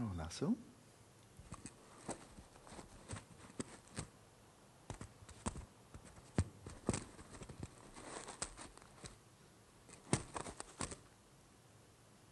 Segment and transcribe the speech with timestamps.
[0.00, 0.54] Oh, lasso.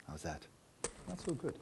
[0.07, 0.47] How's that?
[1.09, 1.55] Not so good.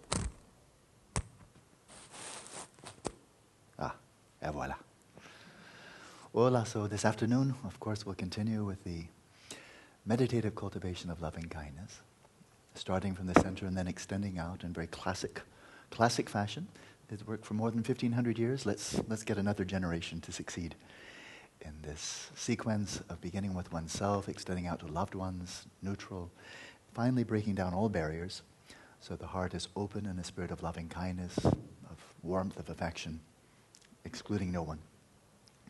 [3.78, 3.94] Ah,
[4.42, 4.74] et voilà.
[6.34, 9.04] Hola, so this afternoon, of course, we'll continue with the
[10.04, 12.00] meditative cultivation of loving kindness,
[12.74, 15.40] starting from the center and then extending out in very classic,
[15.94, 16.66] classic fashion.
[17.08, 18.66] It's worked for more than 1,500 years.
[18.66, 20.74] Let's, let's get another generation to succeed
[21.60, 26.32] in this sequence of beginning with oneself, extending out to loved ones, neutral,
[26.92, 28.42] finally breaking down all barriers
[28.98, 33.20] so the heart is open in a spirit of loving kindness, of warmth, of affection,
[34.04, 34.78] excluding no one.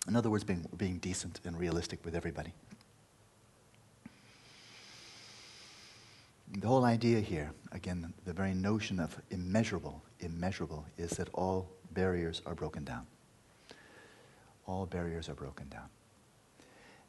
[0.06, 2.52] In other words, being, being decent and realistic with everybody.
[6.56, 12.42] The whole idea here, again, the very notion of immeasurable, immeasurable, is that all barriers
[12.46, 13.06] are broken down.
[14.66, 15.88] All barriers are broken down.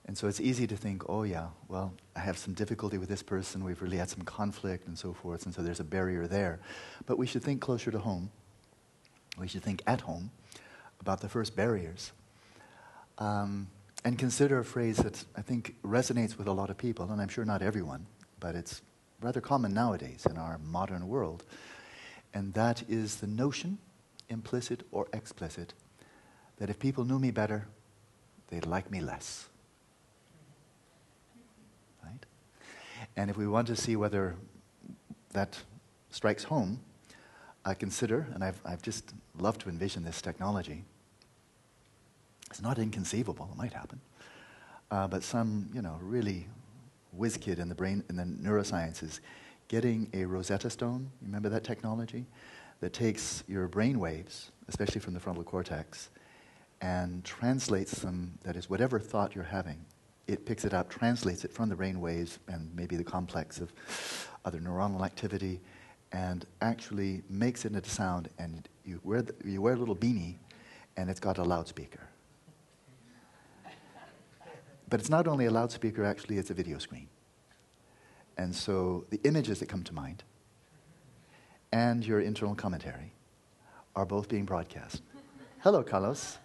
[0.07, 3.23] And so it's easy to think, oh, yeah, well, I have some difficulty with this
[3.23, 6.59] person, we've really had some conflict and so forth, and so there's a barrier there.
[7.07, 8.29] But we should think closer to home.
[9.37, 10.29] We should think at home
[11.01, 12.11] about the first barriers
[13.17, 13.67] um,
[14.03, 17.27] and consider a phrase that I think resonates with a lot of people, and I'm
[17.27, 18.05] sure not everyone,
[18.39, 18.81] but it's
[19.21, 21.43] rather common nowadays in our modern world.
[22.35, 23.77] And that is the notion,
[24.29, 25.73] implicit or explicit,
[26.57, 27.65] that if people knew me better,
[28.49, 29.47] they'd like me less.
[32.03, 32.25] Right?
[33.15, 34.35] And if we want to see whether
[35.31, 35.57] that
[36.11, 36.81] strikes home,
[37.63, 40.83] I consider, and I've, I've just loved to envision this technology,
[42.51, 44.01] it's not inconceivable, it might happen.
[44.91, 46.47] Uh, but some, you know, really
[47.13, 49.21] whiz kid in the brain, in the neurosciences,
[49.67, 52.25] getting a Rosetta Stone, you remember that technology?
[52.81, 56.09] That takes your brain waves, especially from the frontal cortex,
[56.81, 59.85] and translates them, that is, whatever thought you're having,
[60.27, 63.71] it picks it up, translates it from the brain waves and maybe the complex of
[64.43, 65.61] other neuronal activity,
[66.11, 68.29] and actually makes it into sound.
[68.37, 70.35] And you wear, the, you wear a little beanie,
[70.97, 72.07] and it's got a loudspeaker.
[74.89, 77.07] But it's not only a loudspeaker, actually, it's a video screen.
[78.37, 80.23] And so the images that come to mind
[81.71, 83.13] and your internal commentary
[83.95, 85.01] are both being broadcast.
[85.59, 86.37] Hello, Carlos.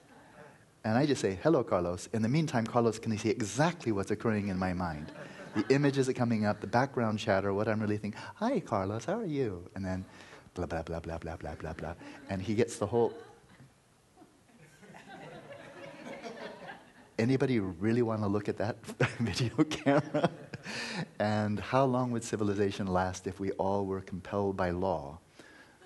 [0.85, 2.09] And I just say, hello, Carlos.
[2.13, 5.13] In the meantime, Carlos can see exactly what's occurring in my mind.
[5.55, 8.21] The images are coming up, the background chatter, what I'm really thinking.
[8.37, 9.69] Hi, Carlos, how are you?
[9.75, 10.05] And then
[10.55, 11.95] blah, blah, blah, blah, blah, blah, blah, blah.
[12.29, 13.13] And he gets the whole
[17.19, 18.85] Anybody really want to look at that
[19.19, 20.31] video camera?
[21.19, 25.19] and how long would civilization last if we all were compelled by law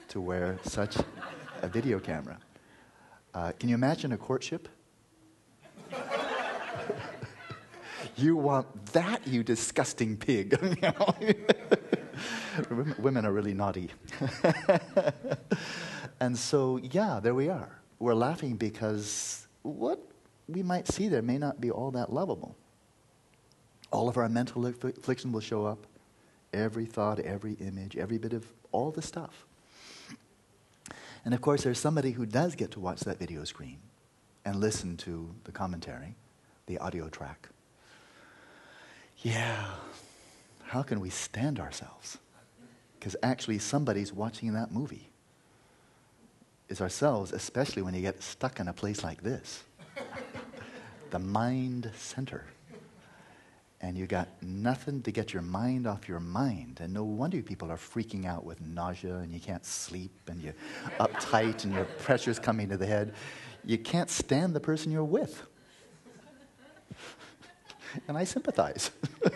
[0.09, 0.97] to wear such
[1.63, 2.39] a video camera?
[3.33, 4.69] Uh, can you imagine a courtship?
[8.17, 10.57] you want that, you disgusting pig.
[12.99, 13.91] women are really naughty.
[16.21, 17.81] and so, yeah, there we are.
[17.99, 20.01] We're laughing because what
[20.47, 22.57] we might see there may not be all that lovable.
[23.95, 25.87] All of our mental affliction will show up
[26.53, 29.47] every thought, every image, every bit of all the stuff.
[31.25, 33.79] And of course, there's somebody who does get to watch that video screen
[34.45, 36.17] and listen to the commentary,
[36.67, 37.51] the audio track.
[39.23, 39.65] Yeah,
[40.65, 42.19] how can we stand ourselves?
[42.99, 45.09] Because actually, somebody's watching that movie.
[46.69, 49.63] Is ourselves, especially when you get stuck in a place like this
[51.11, 52.47] the mind center.
[53.85, 56.79] And you got nothing to get your mind off your mind.
[56.81, 60.55] And no wonder people are freaking out with nausea and you can't sleep and you're
[60.99, 63.13] uptight and your pressure's coming to the head.
[63.63, 65.43] You can't stand the person you're with.
[68.09, 68.91] and I sympathize.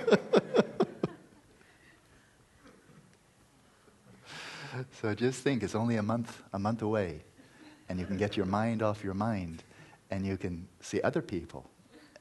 [5.03, 7.21] so just think it's only a month a month away
[7.91, 9.63] and you can get your mind off your mind
[10.11, 11.69] and you can see other people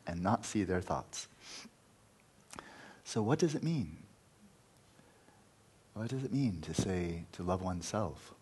[0.05, 1.29] and not see their thoughts.
[3.07, 3.95] So, what does it mean?
[5.93, 8.33] What does it mean to say to love oneself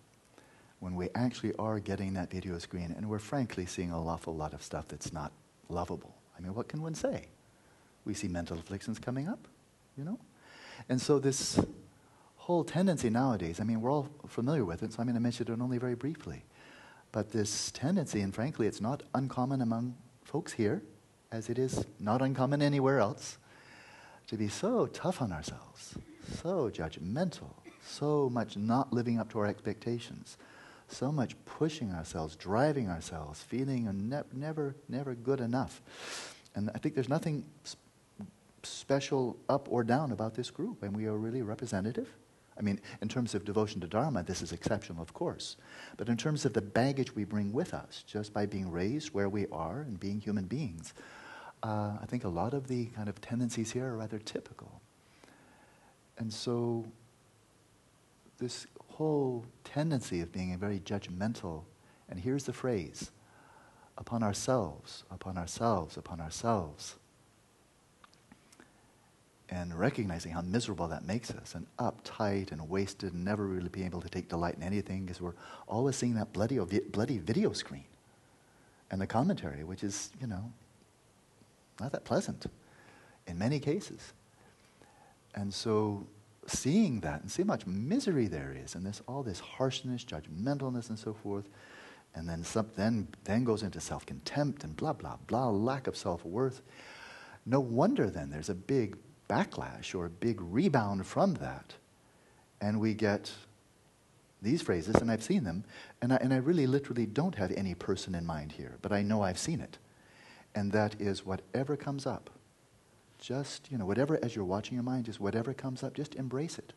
[0.79, 4.55] when we actually are getting that video screen and we're frankly seeing an awful lot
[4.55, 5.31] of stuff that's not
[5.69, 6.15] lovable?
[6.35, 7.27] I mean, what can one say?
[8.05, 9.47] We see mental afflictions coming up,
[9.95, 10.17] you know?
[10.89, 11.59] And so, this
[12.37, 15.47] whole tendency nowadays, I mean, we're all familiar with it, so I'm going to mention
[15.47, 16.43] it only very briefly
[17.11, 20.81] but this tendency, and frankly, it's not uncommon among folks here,
[21.31, 23.37] as it is not uncommon anywhere else,
[24.27, 25.95] to be so tough on ourselves,
[26.41, 27.51] so judgmental,
[27.85, 30.37] so much not living up to our expectations,
[30.87, 35.81] so much pushing ourselves, driving ourselves, feeling ne- never, never good enough.
[36.55, 37.81] And I think there's nothing sp-
[38.63, 42.09] special up or down about this group, and we are really representative.
[42.57, 45.57] I mean, in terms of devotion to Dharma, this is exceptional, of course.
[45.97, 49.27] But in terms of the baggage we bring with us, just by being raised where
[49.27, 50.93] we are and being human beings,
[51.65, 54.81] uh, I think a lot of the kind of tendencies here are rather typical.
[56.19, 56.85] And so,
[58.37, 61.63] this whole tendency of being very judgmental,
[62.07, 63.09] and here's the phrase
[63.97, 66.95] upon ourselves, upon ourselves, upon ourselves
[69.49, 73.85] and recognizing how miserable that makes us and uptight and wasted and never really being
[73.85, 75.35] able to take delight in anything because we're
[75.67, 77.85] always seeing that bloody, bloody video screen
[78.91, 80.51] and the commentary, which is, you know,
[81.79, 82.45] not that pleasant
[83.27, 84.13] in many cases.
[85.33, 86.07] And so
[86.47, 90.89] seeing that and see how much misery there is and this, all this harshness, judgmentalness
[90.89, 91.49] and so forth,
[92.13, 96.61] and then, some, then, then goes into self-contempt and blah, blah, blah, lack of self-worth.
[97.45, 98.95] No wonder then there's a big
[99.29, 101.73] backlash or a big rebound from that.
[102.61, 103.31] And we get
[104.41, 105.65] these phrases, and I've seen them,
[106.01, 109.01] and I, and I really literally don't have any person in mind here, but I
[109.01, 109.77] know I've seen it.
[110.55, 112.29] And that is whatever comes up.
[113.19, 116.57] Just, you know, whatever, as you're watching your mind, just whatever comes up, just embrace
[116.57, 116.73] it.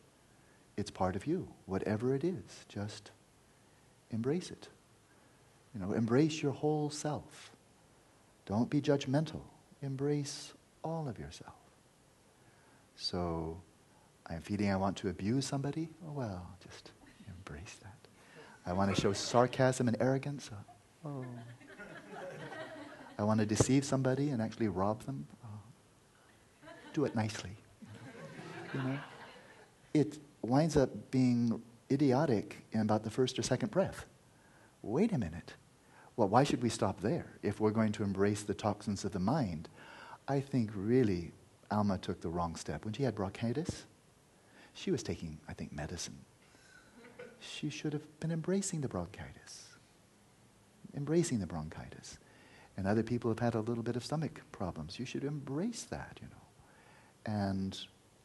[0.77, 1.47] It's part of you.
[1.65, 3.11] Whatever it is, just
[4.11, 4.67] embrace it.
[5.73, 7.51] You know, embrace your whole self.
[8.45, 9.41] Don't be judgmental.
[9.81, 10.53] Embrace
[10.83, 11.53] all of yourself.
[12.95, 13.61] So
[14.27, 15.89] I'm feeling I want to abuse somebody.
[16.07, 16.91] Oh, well, just
[17.27, 17.95] embrace that.
[18.65, 20.49] I want to show sarcasm and arrogance.
[21.05, 21.25] Oh.
[23.19, 25.27] I want to deceive somebody and actually rob them.
[25.43, 26.69] Oh.
[26.93, 27.51] Do it nicely.
[28.73, 28.99] You know?
[29.93, 31.61] It winds up being
[31.91, 34.05] idiotic in about the first or second breath.
[34.83, 35.53] Wait a minute.
[36.15, 39.19] Well, why should we stop there if we're going to embrace the toxins of the
[39.19, 39.67] mind?
[40.29, 41.33] I think really
[41.69, 42.85] Alma took the wrong step.
[42.85, 43.83] When she had bronchitis,
[44.73, 46.19] she was taking, I think, medicine.
[47.41, 49.67] She should have been embracing the bronchitis,
[50.95, 52.17] embracing the bronchitis.
[52.79, 54.97] And other people have had a little bit of stomach problems.
[54.97, 57.33] You should embrace that, you know.
[57.33, 57.77] And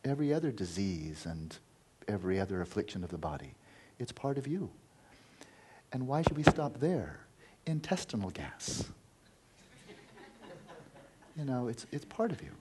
[0.04, 1.58] every other disease and
[2.06, 3.56] every other affliction of the body,
[3.98, 4.70] it's part of you.
[5.92, 7.18] And why should we stop there?
[7.66, 8.84] Intestinal gas.
[11.36, 12.52] you know, it's, it's part of you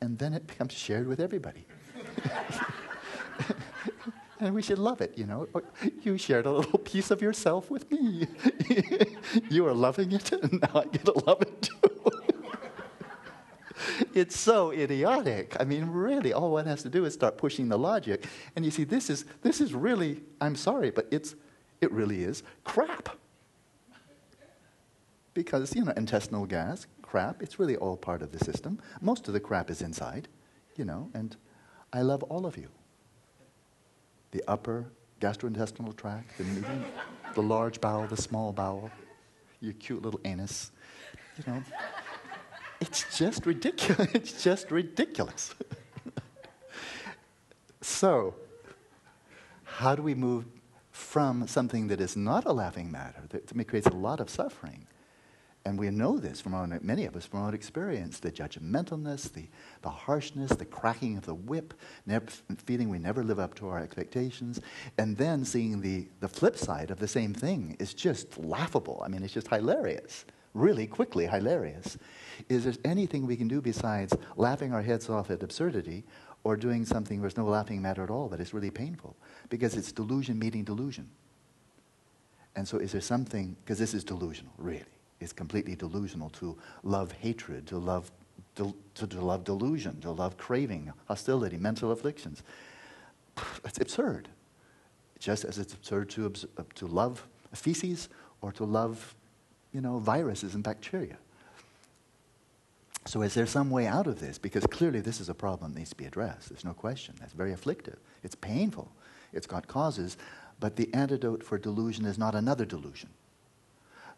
[0.00, 1.64] and then it becomes shared with everybody.
[4.40, 5.48] and we should love it, you know.
[6.02, 8.26] You shared a little piece of yourself with me.
[9.50, 11.88] you are loving it, and now I get to love it too.
[14.14, 15.56] it's so idiotic.
[15.58, 18.26] I mean, really, all one has to do is start pushing the logic.
[18.56, 21.34] And you see, this is, this is really, I'm sorry, but it's,
[21.80, 23.10] it really is crap.
[25.34, 27.42] Because, you know, intestinal gas, crap.
[27.42, 28.80] It's really all part of the system.
[29.00, 30.28] Most of the crap is inside,
[30.76, 31.36] you know, and
[31.92, 32.68] I love all of you.
[34.30, 34.86] The upper
[35.20, 36.44] gastrointestinal tract, the
[37.34, 38.90] the large bowel, the small bowel,
[39.60, 40.70] your cute little anus,
[41.36, 41.62] you know.
[42.80, 44.08] It's just ridiculous.
[44.14, 45.54] It's just ridiculous.
[47.80, 48.34] so,
[49.64, 50.46] how do we move
[50.90, 54.86] from something that is not a laughing matter, that creates a lot of suffering,
[55.68, 59.46] and we know this from our, many of us from our experience the judgmentalness, the,
[59.82, 61.74] the harshness, the cracking of the whip,
[62.64, 64.62] feeling we never live up to our expectations,
[64.96, 69.02] and then seeing the, the flip side of the same thing is just laughable.
[69.04, 71.98] I mean, it's just hilarious, really quickly hilarious.
[72.48, 76.02] Is there anything we can do besides laughing our heads off at absurdity
[76.44, 79.16] or doing something where there's no laughing matter at all, but it's really painful?
[79.50, 81.10] Because it's delusion meeting delusion.
[82.56, 87.12] And so, is there something, because this is delusional, really is completely delusional to love
[87.12, 88.10] hatred, to love,
[88.56, 92.42] to, to love delusion, to love craving, hostility, mental afflictions.
[93.64, 94.28] It's absurd.
[95.18, 96.32] Just as it's absurd to,
[96.76, 98.08] to love feces
[98.40, 99.14] or to love,
[99.72, 101.16] you know, viruses and bacteria.
[103.08, 104.36] So is there some way out of this?
[104.36, 106.50] Because clearly this is a problem that needs to be addressed.
[106.50, 107.14] There's no question.
[107.18, 107.98] That's very afflictive.
[108.22, 108.92] It's painful.
[109.32, 110.18] It's got causes.
[110.60, 113.08] But the antidote for delusion is not another delusion.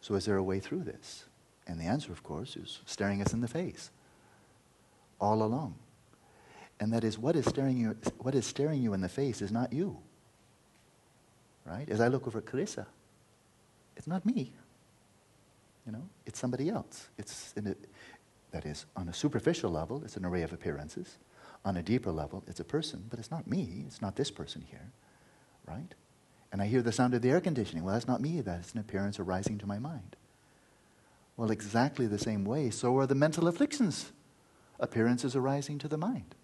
[0.01, 1.25] So, is there a way through this?
[1.67, 3.91] And the answer, of course, is staring us in the face
[5.19, 5.75] all along.
[6.79, 9.51] And that is what is staring you, what is staring you in the face is
[9.51, 9.97] not you.
[11.63, 11.87] Right?
[11.87, 12.87] As I look over at Carissa,
[13.95, 14.51] it's not me.
[15.85, 17.09] You know, it's somebody else.
[17.19, 17.75] It's a,
[18.51, 21.17] that is, on a superficial level, it's an array of appearances.
[21.63, 23.83] On a deeper level, it's a person, but it's not me.
[23.85, 24.91] It's not this person here.
[25.67, 25.93] Right?
[26.51, 27.83] And I hear the sound of the air conditioning.
[27.83, 30.15] Well, that's not me, that's an appearance arising to my mind.
[31.37, 34.11] Well, exactly the same way, so are the mental afflictions
[34.79, 36.35] appearances arising to the mind,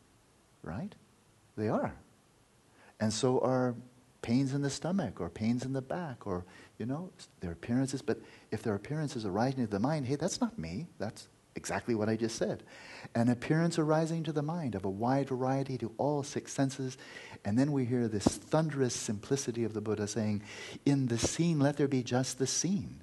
[0.64, 0.94] right?
[1.58, 1.96] They are.
[3.00, 3.76] And so are
[4.22, 6.46] pains in the stomach or pains in the back or,
[6.78, 8.02] you know, their appearances.
[8.02, 8.20] But
[8.52, 10.88] if their appearances arising to the mind, hey, that's not me.
[11.00, 12.64] That's exactly what I just said.
[13.16, 16.98] An appearance arising to the mind of a wide variety to all six senses.
[17.44, 20.44] And then we hear this thunderous simplicity of the Buddha saying,
[20.86, 23.02] In the scene, let there be just the scene.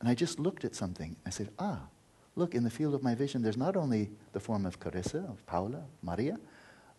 [0.00, 1.16] And I just looked at something.
[1.24, 1.80] I said, Ah,
[2.36, 5.44] look, in the field of my vision, there's not only the form of Carissa, of
[5.46, 6.38] Paula, Maria,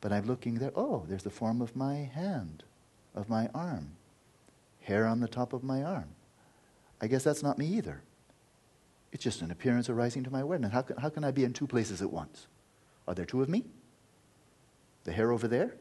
[0.02, 0.72] but I'm looking there.
[0.76, 2.64] Oh, there's the form of my hand,
[3.14, 3.92] of my arm,
[4.82, 6.10] hair on the top of my arm.
[7.02, 8.02] I guess that's not me either.
[9.12, 10.72] It's just an appearance arising to my awareness.
[10.72, 12.48] How can, how can I be in two places at once?
[13.08, 13.66] Are there two of me?
[15.04, 15.76] The hair over there?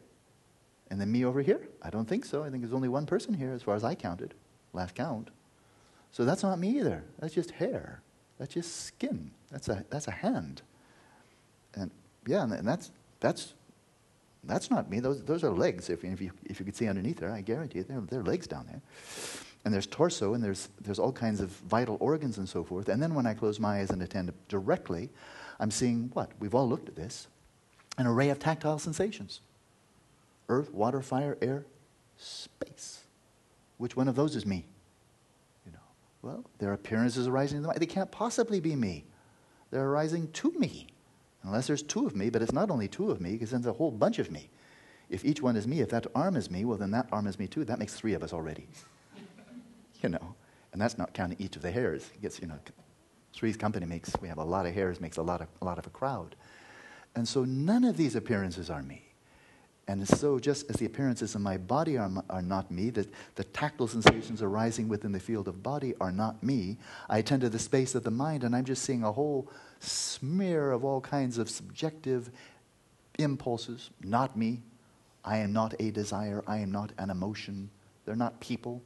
[0.91, 1.69] And then me over here?
[1.83, 2.43] I don't think so.
[2.43, 4.33] I think there's only one person here as far as I counted,
[4.73, 5.29] last count.
[6.11, 7.05] So that's not me either.
[7.19, 8.01] That's just hair.
[8.39, 9.31] That's just skin.
[9.51, 10.63] That's a, that's a hand.
[11.75, 11.91] And
[12.27, 13.53] yeah, and that's, that's,
[14.45, 15.01] that's not me.
[15.01, 15.91] Those, those are legs.
[15.91, 18.47] If, if, you, if you could see underneath there, I guarantee you, there, are legs
[18.47, 18.81] down there
[19.65, 22.89] and there's torso, and there's, there's all kinds of vital organs and so forth.
[22.89, 25.11] And then when I close my eyes and attend directly,
[25.61, 26.31] I'm seeing what?
[26.39, 27.29] We've all looked at this
[27.99, 29.41] an array of tactile sensations
[30.49, 31.67] earth, water, fire, air,
[32.17, 33.01] space.
[33.77, 34.65] Which one of those is me?
[35.67, 35.79] You know,
[36.23, 37.81] well, their appearances arising in the mind.
[37.81, 39.05] They can't possibly be me.
[39.71, 40.87] They're arising to me.
[41.43, 43.75] Unless there's two of me, but it's not only two of me, because then there's
[43.75, 44.49] a whole bunch of me.
[45.11, 47.39] If each one is me, if that arm is me, well, then that arm is
[47.39, 47.65] me too.
[47.65, 48.67] That makes three of us already
[50.03, 50.35] you know.
[50.73, 52.11] And that's not counting each of the hairs.
[52.15, 52.59] It gets, you know,
[53.33, 55.79] Three's Company makes, we have a lot of hairs, makes a lot of, a lot
[55.79, 56.37] of a crowd.
[57.15, 59.05] And so none of these appearances are me.
[59.89, 63.45] And so, just as the appearances in my body are, are not me, the, the
[63.45, 66.77] tactile sensations arising within the field of body are not me,
[67.09, 69.51] I attend to the space of the mind and I'm just seeing a whole
[69.81, 72.31] smear of all kinds of subjective
[73.19, 74.61] impulses, not me.
[75.25, 77.71] I am not a desire, I am not an emotion.
[78.05, 78.83] They're not people.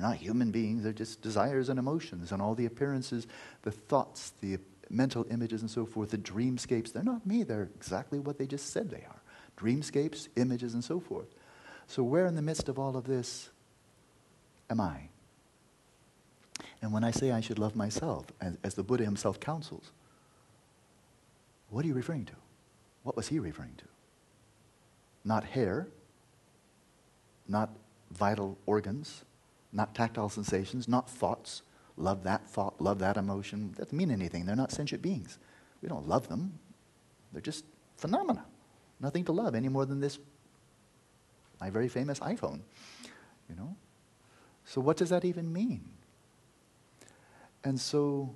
[0.00, 3.26] They're not human beings, they're just desires and emotions and all the appearances,
[3.62, 6.90] the thoughts, the mental images and so forth, the dreamscapes.
[6.90, 9.20] They're not me, they're exactly what they just said they are
[9.58, 11.26] dreamscapes, images, and so forth.
[11.86, 13.50] So, where in the midst of all of this
[14.70, 15.08] am I?
[16.80, 19.90] And when I say I should love myself, as, as the Buddha himself counsels,
[21.68, 22.32] what are you referring to?
[23.02, 23.84] What was he referring to?
[25.26, 25.88] Not hair,
[27.46, 27.68] not
[28.10, 29.24] vital organs,
[29.72, 31.62] not tactile sensations, not thoughts.
[31.96, 33.74] Love that thought, love that emotion.
[33.76, 34.46] Doesn't mean anything.
[34.46, 35.38] They're not sentient beings.
[35.82, 36.58] We don't love them.
[37.32, 37.64] They're just
[37.96, 38.44] phenomena.
[39.00, 40.18] Nothing to love any more than this,
[41.60, 42.60] my very famous iPhone.
[43.48, 43.76] You know?
[44.64, 45.82] So, what does that even mean?
[47.64, 48.34] And so,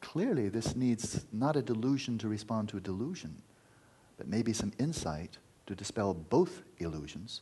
[0.00, 3.42] clearly, this needs not a delusion to respond to a delusion,
[4.16, 7.40] but maybe some insight to dispel both illusions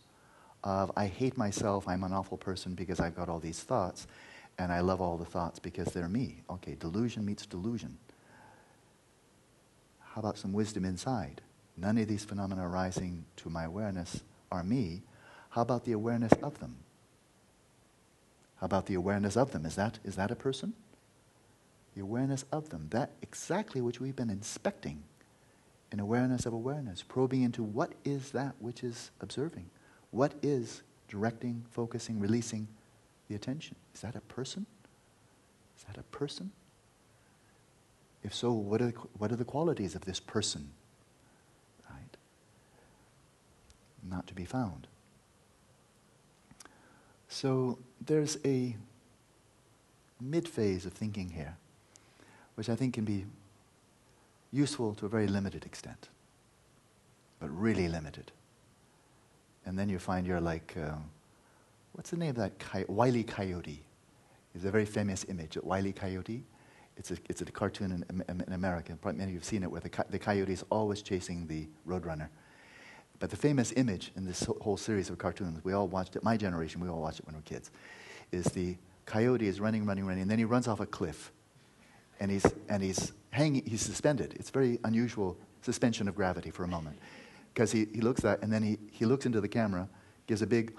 [0.64, 4.06] of I hate myself, I'm an awful person because I've got all these thoughts,
[4.58, 6.42] and I love all the thoughts because they're me.
[6.50, 7.98] Okay, delusion meets delusion.
[10.00, 11.40] How about some wisdom inside?
[11.76, 15.02] None of these phenomena arising to my awareness are me.
[15.50, 16.76] How about the awareness of them?
[18.56, 19.66] How about the awareness of them?
[19.66, 20.74] Is that, is that a person?
[21.94, 22.88] The awareness of them.
[22.90, 25.02] That exactly which we've been inspecting
[25.90, 29.68] in awareness of awareness, probing into what is that which is observing.
[30.12, 32.68] What is directing, focusing, releasing
[33.28, 33.76] the attention?
[33.94, 34.66] Is that a person?
[35.76, 36.52] Is that a person?
[38.22, 40.70] If so, what are the, what are the qualities of this person?
[41.90, 42.16] Right?
[44.08, 44.86] Not to be found.
[47.28, 48.76] So there's a
[50.20, 51.56] mid phase of thinking here,
[52.54, 53.24] which I think can be
[54.52, 56.10] useful to a very limited extent,
[57.40, 58.30] but really limited
[59.66, 60.94] and then you find you're like, uh,
[61.92, 62.90] what's the name of that coyote?
[62.90, 63.82] Wile Coyote.
[64.54, 66.44] It's a very famous image, Wiley Coyote.
[66.96, 68.96] It's a, it's a cartoon in, in America.
[69.00, 71.66] Probably many of you have seen it, where the, the coyote is always chasing the
[71.88, 72.28] roadrunner.
[73.18, 76.36] But the famous image in this whole series of cartoons, we all watched it, my
[76.36, 77.70] generation, we all watched it when we were kids,
[78.30, 78.76] is the
[79.06, 81.32] coyote is running, running, running, and then he runs off a cliff.
[82.20, 84.34] And he's, and he's hanging, he's suspended.
[84.38, 86.98] It's very unusual suspension of gravity for a moment
[87.52, 89.88] because he, he looks at and then he, he looks into the camera,
[90.26, 90.74] gives a big,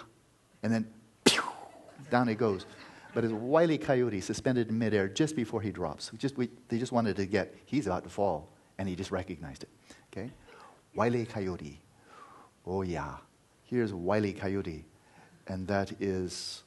[0.64, 0.88] and then
[1.24, 1.42] pew,
[2.12, 2.66] down he goes.
[3.14, 6.12] But it's wily coyote suspended in midair just before he drops.
[6.18, 9.64] Just, we, they just wanted to get, he's about to fall, and he just recognized
[9.64, 9.70] it.
[10.12, 10.32] Okay?
[10.96, 11.80] Wily coyote.
[12.66, 13.18] Oh, yeah.
[13.66, 14.86] here's Wile Coyote,
[15.48, 16.64] and that is,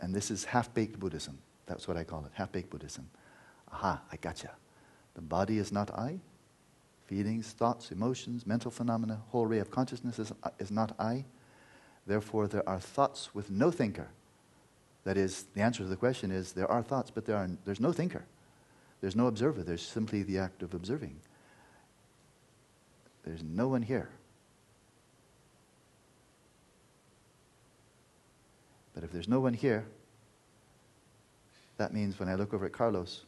[0.00, 1.38] and this is half baked Buddhism.
[1.66, 3.08] That's what I call it, half baked Buddhism.
[3.72, 4.50] Aha, I gotcha.
[5.14, 6.20] The body is not I.
[7.08, 11.24] Feelings, thoughts, emotions, mental phenomena, whole array of consciousness is, is not I.
[12.06, 14.08] Therefore, there are thoughts with no thinker.
[15.04, 17.80] That is, the answer to the question is there are thoughts, but there are, there's
[17.80, 18.26] no thinker.
[19.00, 19.62] There's no observer.
[19.62, 21.16] There's simply the act of observing.
[23.24, 24.10] There's no one here.
[28.94, 29.86] But if there's no one here,
[31.78, 33.22] that means when I look over at Carlos,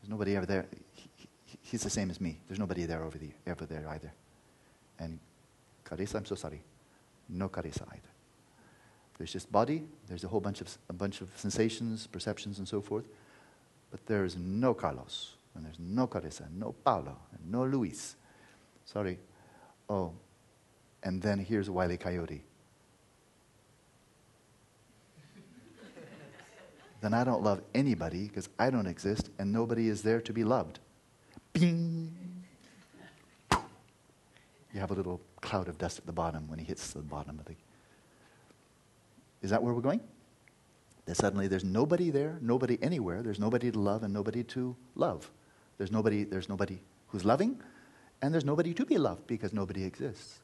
[0.00, 0.66] there's nobody ever there.
[1.68, 2.38] He, he, he's the same as me.
[2.48, 4.12] There's nobody there over, the, ever there either.
[4.98, 5.18] And
[5.84, 6.62] Carissa, I'm so sorry.
[7.28, 8.08] No Carissa either.
[9.18, 12.80] There's just body, there's a whole bunch of, a bunch of sensations, perceptions, and so
[12.80, 13.04] forth.
[13.90, 18.16] But there is no Carlos, and there's no Carissa, and no Paulo, and no Luis.
[18.84, 19.18] Sorry.
[19.88, 20.12] Oh,
[21.02, 22.44] and then here's Wiley Coyote.
[27.00, 30.44] then I don't love anybody because I don't exist and nobody is there to be
[30.44, 30.78] loved.
[31.58, 32.14] Bing!
[34.72, 37.38] You have a little cloud of dust at the bottom when he hits the bottom
[37.38, 37.54] of the.
[39.42, 40.00] Is that where we're going?
[41.06, 45.30] That suddenly there's nobody there, nobody anywhere, there's nobody to love and nobody to love.
[45.78, 47.60] There's nobody, there's nobody who's loving,
[48.20, 50.40] and there's nobody to be loved because nobody exists.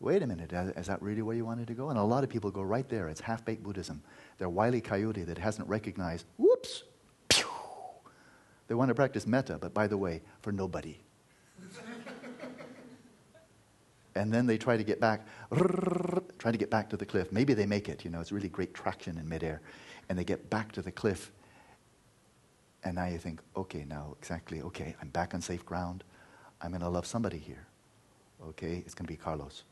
[0.00, 1.90] Wait a minute, is that really where you wanted to go?
[1.90, 3.08] And a lot of people go right there.
[3.08, 4.02] It's half baked Buddhism.
[4.38, 6.84] They're wily coyote that hasn't recognized, whoops.
[8.68, 10.98] They want to practice metta, but by the way, for nobody.
[14.14, 15.26] and then they try to get back,
[16.38, 17.32] try to get back to the cliff.
[17.32, 19.62] Maybe they make it, you know, it's really great traction in midair.
[20.08, 21.32] And they get back to the cliff.
[22.84, 26.04] And now you think, okay, now exactly, okay, I'm back on safe ground.
[26.60, 27.66] I'm going to love somebody here.
[28.48, 29.64] Okay, it's going to be Carlos.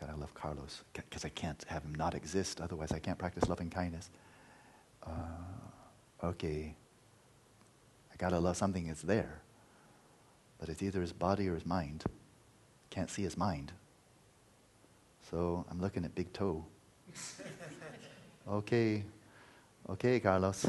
[0.00, 2.60] God, I love Carlos because I can't have him not exist.
[2.60, 4.10] Otherwise, I can't practice loving kindness.
[5.02, 5.10] Uh,
[6.24, 6.76] okay,
[8.16, 9.42] I got to love something that's there.
[10.58, 12.02] But it's either his body or his mind.
[12.88, 13.72] Can't see his mind.
[15.30, 16.64] So I'm looking at big toe.
[18.48, 19.04] okay,
[19.90, 20.64] okay, Carlos.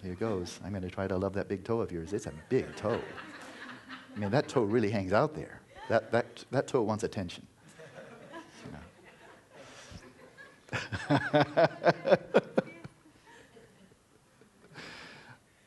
[0.00, 0.60] Here goes.
[0.64, 2.12] I'm to try to love that big toe of yours.
[2.12, 3.00] It's a big toe.
[4.14, 5.60] I mean, that toe really hangs out there.
[5.88, 7.44] That, that, that toe wants attention.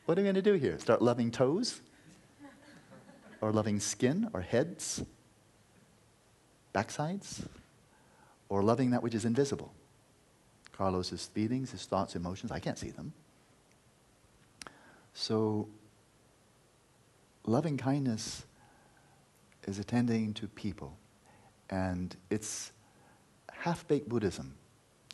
[0.10, 0.80] what are we going to do here?
[0.80, 1.82] Start loving toes?
[3.42, 5.06] Or loving skin or heads?
[6.74, 7.48] Backsides?
[8.50, 9.72] Or loving that which is invisible?
[10.72, 13.14] Carlos's feelings, his thoughts, emotions, I can't see them.
[15.14, 15.70] So,
[17.46, 18.48] loving kindness
[19.68, 20.98] is attending to people.
[21.70, 22.72] And it's
[23.54, 24.56] half baked Buddhism.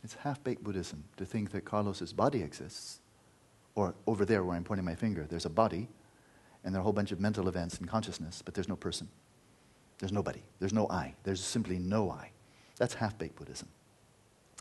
[0.06, 3.02] It's half baked Buddhism to think that Carlos's body exists,
[3.76, 5.88] or over there where I'm pointing my finger, there's a body,
[6.64, 9.08] and there are a whole bunch of mental events and consciousness, but there's no person.
[10.00, 10.42] There's nobody.
[10.60, 11.16] There's no I.
[11.24, 12.32] There's simply no I.
[12.78, 13.70] That's half baked Buddhism.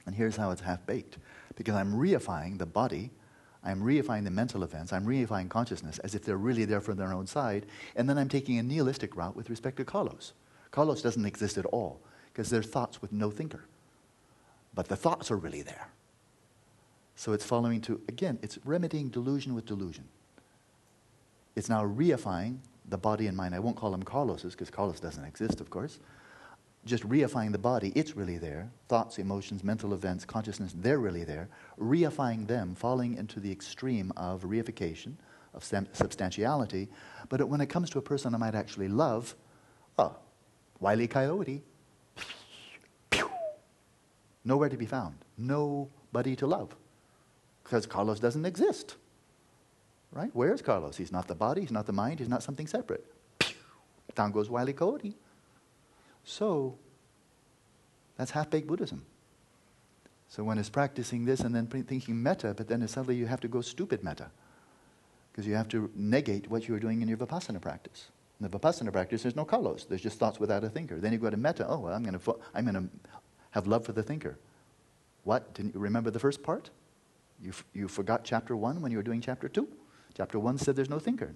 [0.07, 1.19] And here's how it's half baked
[1.57, 3.11] because I'm reifying the body,
[3.63, 7.13] I'm reifying the mental events, I'm reifying consciousness as if they're really there from their
[7.13, 10.33] own side, and then I'm taking a nihilistic route with respect to Carlos.
[10.71, 12.01] Carlos doesn't exist at all
[12.33, 13.65] because they're thoughts with no thinker
[14.75, 15.89] but the thoughts are really there.
[17.17, 20.05] So it's following to, again, it's remedying delusion with delusion.
[21.57, 23.55] It's now reifying the body and mind.
[23.55, 26.01] I won't call them Carlos's because Carlos doesn't exist, of course.
[26.85, 28.69] Just reifying the body, it's really there.
[28.89, 31.49] Thoughts, emotions, mental events, consciousness, they're really there.
[31.81, 35.15] Reifying them, falling into the extreme of reification,
[35.55, 36.89] of substantiality.
[37.31, 39.35] But when it comes to a person I might actually love,
[39.99, 40.17] oh,
[40.81, 41.63] Wiley Coyote,
[44.45, 45.17] Nowhere to be found.
[45.39, 46.77] Nobody to love.
[47.65, 48.97] Because Carlos doesn't exist.
[50.13, 50.31] Right?
[50.33, 50.97] Where's Carlos?
[50.97, 53.05] He's not the body, he's not the mind, he's not something separate.
[54.15, 55.17] Down goes Wile Coyote.
[56.23, 56.79] So,
[58.17, 59.05] that's half baked Buddhism.
[60.29, 63.49] So, one is practicing this and then thinking metta, but then suddenly you have to
[63.49, 64.31] go stupid metta.
[65.33, 68.11] Because you have to negate what you are doing in your Vipassana practice.
[68.41, 69.85] In the Vipassana practice, there's no Carlos.
[69.85, 71.01] There's just thoughts without a thinker.
[71.01, 71.67] Then you go to metta.
[71.69, 73.11] Oh, well, I'm going to I'm going to
[73.51, 74.39] have love for the thinker.
[75.25, 75.55] What?
[75.55, 76.71] Didn't you remember the first part?
[77.43, 79.69] You, you forgot chapter one when you were doing chapter two.
[80.17, 81.35] Chapter one said there's no thinker.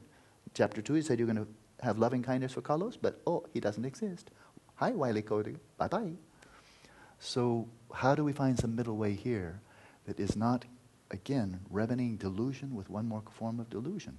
[0.54, 1.48] Chapter two, he said you're going to
[1.82, 4.30] have loving kindness for Carlos, but oh, he doesn't exist.
[4.76, 5.56] Hi, Wile Coyote.
[5.76, 6.12] Bye bye.
[7.18, 9.60] So, how do we find some middle way here
[10.06, 10.64] that is not,
[11.10, 14.16] again, revening delusion with one more form of delusion?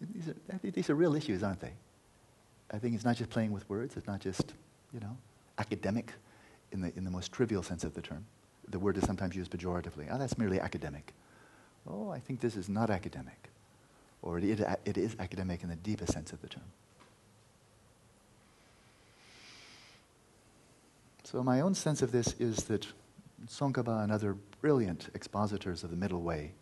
[0.00, 1.72] These are, these are real issues, aren't they?
[2.72, 4.54] I think it's not just playing with words, it's not just,
[4.92, 5.16] you know,
[5.58, 6.12] academic
[6.72, 8.24] in the, in the most trivial sense of the term.
[8.68, 10.08] The word is sometimes used pejoratively.
[10.10, 11.12] Oh, that's merely academic.
[11.86, 13.50] Oh, I think this is not academic.
[14.22, 16.64] Or it, it, it is academic in the deepest sense of the term.
[21.24, 22.86] So, my own sense of this is that
[23.46, 26.52] Tsongkhapa and other brilliant expositors of the middle way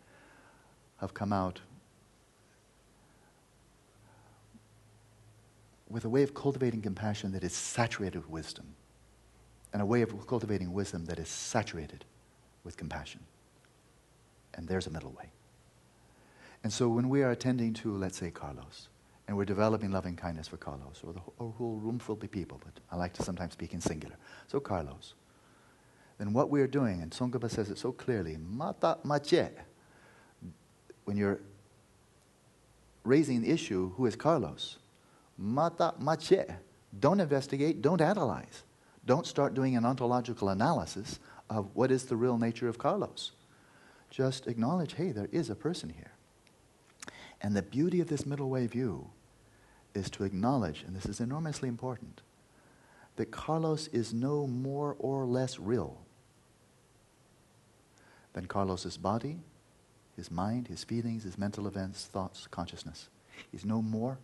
[0.98, 1.60] have come out
[5.88, 8.74] with a way of cultivating compassion that is saturated with wisdom,
[9.72, 12.04] and a way of cultivating wisdom that is saturated
[12.64, 13.20] with compassion.
[14.54, 15.30] And there's a middle way.
[16.62, 18.88] And so when we are attending to, let's say, Carlos,
[19.26, 22.60] and we're developing loving kindness for Carlos, or the or whole room full of people,
[22.62, 24.16] but I like to sometimes speak in singular.
[24.48, 25.14] So, Carlos,
[26.18, 29.50] then what we're doing, and Tsongkhapa says it so clearly, mata mache,
[31.04, 31.40] when you're
[33.04, 34.78] raising the issue, who is Carlos?
[35.38, 36.44] Mata mache.
[36.98, 38.64] Don't investigate, don't analyze.
[39.06, 43.32] Don't start doing an ontological analysis of what is the real nature of Carlos.
[44.10, 46.12] Just acknowledge, hey, there is a person here.
[47.40, 49.10] And the beauty of this middle way view
[49.94, 52.20] is to acknowledge, and this is enormously important,
[53.16, 55.98] that Carlos is no more or less real
[58.32, 59.40] than Carlos's body,
[60.16, 63.08] his mind, his feelings, his mental events, thoughts, consciousness.
[63.50, 64.18] He's no more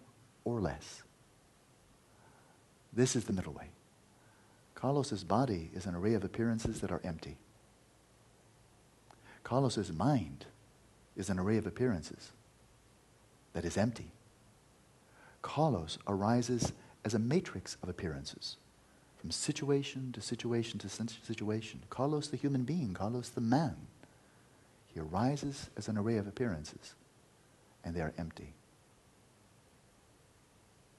[0.44, 1.02] or less.
[2.92, 3.70] This is the middle way.
[4.76, 7.38] Carlos's body is an array of appearances that are empty.
[9.42, 10.44] Carlos's mind
[11.16, 12.30] is an array of appearances
[13.54, 14.12] that is empty.
[15.40, 16.72] Carlos arises
[17.04, 18.56] as a matrix of appearances,
[19.16, 21.80] from situation to situation to situation.
[21.88, 23.76] Carlos the human being, Carlos the man.
[24.88, 26.94] He arises as an array of appearances,
[27.82, 28.52] and they are empty.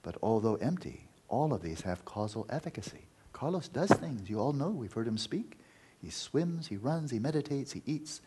[0.02, 3.06] But although empty, all of these have causal efficacy.
[3.38, 4.30] Carlos does things.
[4.30, 4.70] You all know.
[4.70, 5.60] We've heard him speak.
[6.02, 8.22] He swims, he runs, he meditates, he eats.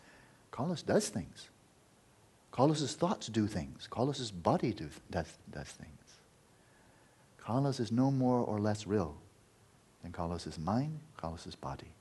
[0.51, 1.49] Carlos does things.
[2.51, 3.87] Carlos's thoughts do things.
[3.89, 5.89] Carlos's body do, does, does things.
[7.37, 9.17] Carlos is no more or less real
[10.01, 11.93] than Carlos's mind, Carlos's body.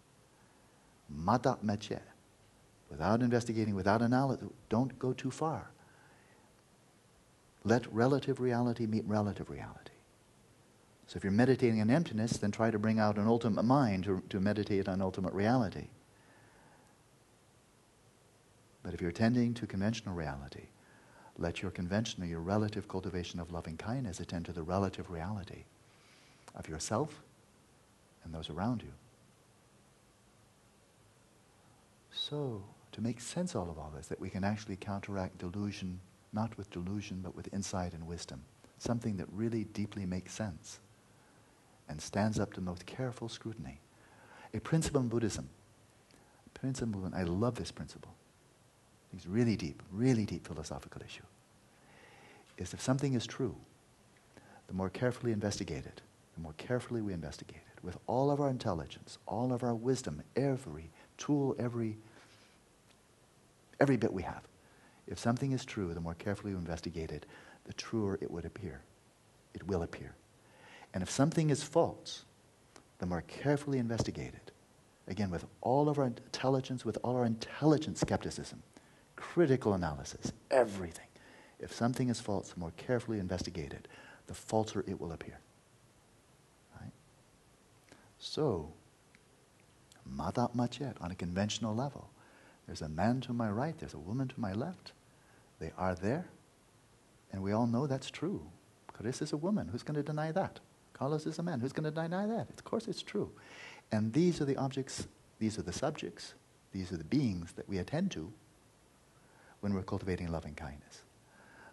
[1.08, 1.98] Mata meche.
[2.90, 5.70] Without investigating, without analysis, don't go too far.
[7.64, 9.89] Let relative reality meet relative reality.
[11.10, 14.22] So if you're meditating on emptiness, then try to bring out an ultimate mind to,
[14.28, 15.88] to meditate on ultimate reality.
[18.84, 20.68] But if you're tending to conventional reality,
[21.36, 25.64] let your conventional, your relative cultivation of loving kindness attend to the relative reality
[26.54, 27.24] of yourself
[28.22, 28.92] and those around you.
[32.12, 35.98] So, to make sense all of all this, that we can actually counteract delusion,
[36.32, 38.44] not with delusion, but with insight and wisdom,
[38.78, 40.78] something that really deeply makes sense
[41.90, 43.80] and stands up to most careful scrutiny.
[44.54, 45.50] A principle in Buddhism,
[46.54, 48.14] principle, and I love this principle,
[49.12, 51.24] it's really deep, really deep philosophical issue,
[52.58, 53.56] is if something is true,
[54.68, 56.00] the more carefully investigated,
[56.34, 60.22] the more carefully we investigate it, with all of our intelligence, all of our wisdom,
[60.36, 61.96] every tool, every,
[63.80, 64.42] every bit we have.
[65.08, 67.26] If something is true, the more carefully we investigate it,
[67.64, 68.82] the truer it would appear.
[69.54, 70.14] It will appear.
[70.92, 72.24] And if something is false,
[72.98, 74.52] the more carefully investigated,
[75.06, 78.62] again, with all of our intelligence, with all our intelligent skepticism,
[79.16, 81.06] critical analysis, everything.
[81.58, 83.86] If something is false, the more carefully investigated,
[84.26, 85.38] the falser it will appear.
[86.80, 86.92] Right?
[88.18, 88.72] So,
[90.08, 92.10] madat machet, on a conventional level.
[92.66, 94.92] There's a man to my right, there's a woman to my left.
[95.58, 96.28] They are there,
[97.32, 98.46] and we all know that's true.
[98.86, 99.68] Chris is a woman.
[99.68, 100.60] Who's going to deny that?
[101.00, 101.60] Carlos is a man.
[101.60, 102.50] Who's going to deny that?
[102.50, 103.30] Of course it's true.
[103.90, 105.08] And these are the objects,
[105.38, 106.34] these are the subjects,
[106.72, 108.30] these are the beings that we attend to
[109.60, 111.00] when we're cultivating loving kindness.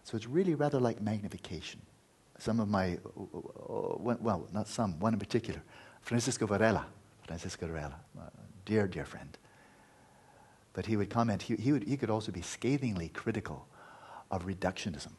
[0.02, 1.82] So it's really rather like magnification.
[2.38, 5.60] Some of my, well, not some, one in particular,
[6.00, 6.86] Francisco Varela,
[7.26, 7.96] Francisco Varela,
[8.64, 9.36] dear, dear friend.
[10.72, 13.66] But he would comment, he, he, would, he could also be scathingly critical
[14.30, 15.12] of reductionism.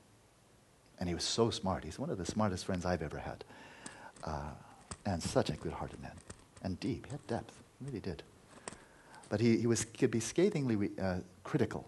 [1.00, 1.84] And he was so smart.
[1.84, 3.44] He's one of the smartest friends I've ever had.
[4.24, 4.52] Uh,
[5.06, 6.12] and such a good hearted man.
[6.62, 8.24] And deep, he had depth, he really did.
[9.30, 11.86] But he, he was, could be scathingly uh, critical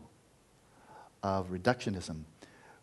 [1.24, 2.24] of reductionism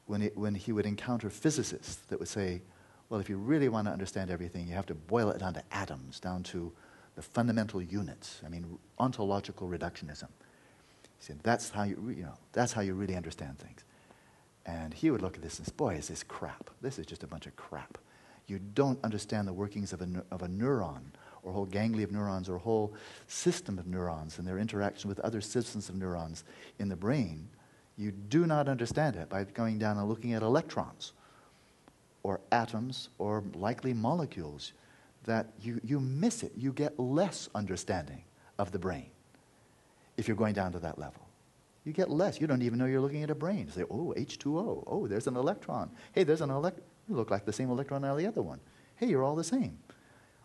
[0.06, 2.60] when, when he would encounter physicists that would say,
[3.08, 5.62] well, if you really want to understand everything, you have to boil it down to
[5.72, 6.72] atoms, down to
[7.14, 8.40] the fundamental units.
[8.44, 10.28] I mean, ontological reductionism.
[11.02, 13.82] He said, that's how you, you know, that's how you really understand things.
[14.66, 16.70] And he would look at this and say, boy, is this crap.
[16.82, 17.98] This is just a bunch of crap.
[18.48, 21.02] You don't understand the workings of a, of a neuron
[21.42, 22.94] or a whole ganglia of neurons or a whole
[23.26, 26.44] system of neurons and their interaction with other systems of neurons
[26.78, 27.48] in the brain.
[27.96, 31.12] You do not understand it by going down and looking at electrons
[32.22, 34.72] or atoms or likely molecules
[35.24, 36.52] that you, you miss it.
[36.56, 38.22] You get less understanding
[38.58, 39.06] of the brain
[40.16, 41.26] if you're going down to that level.
[41.84, 42.40] You get less.
[42.40, 43.66] You don't even know you're looking at a brain.
[43.66, 44.84] You say, oh, H2O.
[44.86, 45.90] Oh, there's an electron.
[46.12, 46.84] Hey, there's an electron.
[47.08, 48.60] You look like the same electron as the other one.
[48.96, 49.78] Hey, you're all the same.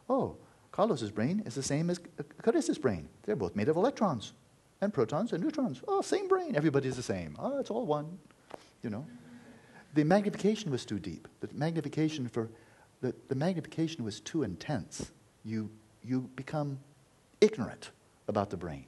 [0.09, 0.37] Oh,
[0.71, 1.99] Carlos's brain is the same as
[2.41, 3.09] Caris's brain.
[3.23, 4.33] They're both made of electrons
[4.81, 5.81] and protons and neutrons.
[5.87, 6.55] Oh, same brain.
[6.55, 7.35] Everybody's the same.
[7.39, 8.17] Oh, it's all one.
[8.81, 9.05] You know.
[9.93, 11.27] The magnification was too deep.
[11.41, 12.49] The magnification for
[13.01, 15.11] the, the magnification was too intense.
[15.43, 15.69] You
[16.03, 16.79] you become
[17.41, 17.91] ignorant
[18.27, 18.85] about the brain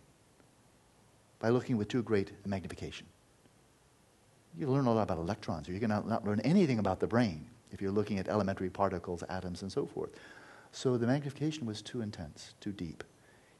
[1.40, 3.06] by looking with too great a magnification.
[4.58, 7.08] You learn a lot about electrons, or you're going to not learn anything about the
[7.08, 10.12] brain if you're looking at elementary particles, atoms, and so forth.
[10.72, 13.04] So the magnification was too intense, too deep.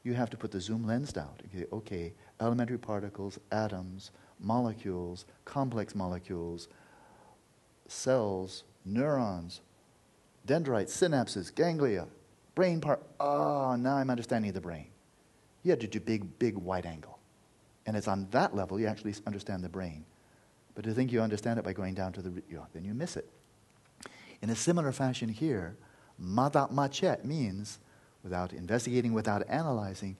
[0.02, 1.32] You have to put the zoom lens down.
[1.46, 6.68] Okay, okay, elementary particles, atoms, molecules, complex molecules,
[7.88, 9.60] cells, neurons,
[10.44, 12.06] dendrites, synapses, ganglia,
[12.54, 13.02] brain part.
[13.18, 14.86] Oh, now I'm understanding the brain.
[15.62, 17.18] You have to do big, big wide angle.
[17.86, 20.04] And it's on that level you actually understand the brain.
[20.74, 22.94] But to think you understand it by going down to the, you know, then you
[22.94, 23.28] miss it.
[24.42, 25.76] In a similar fashion here,
[26.22, 27.78] madat machet means,
[28.22, 30.16] without investigating, without analyzing,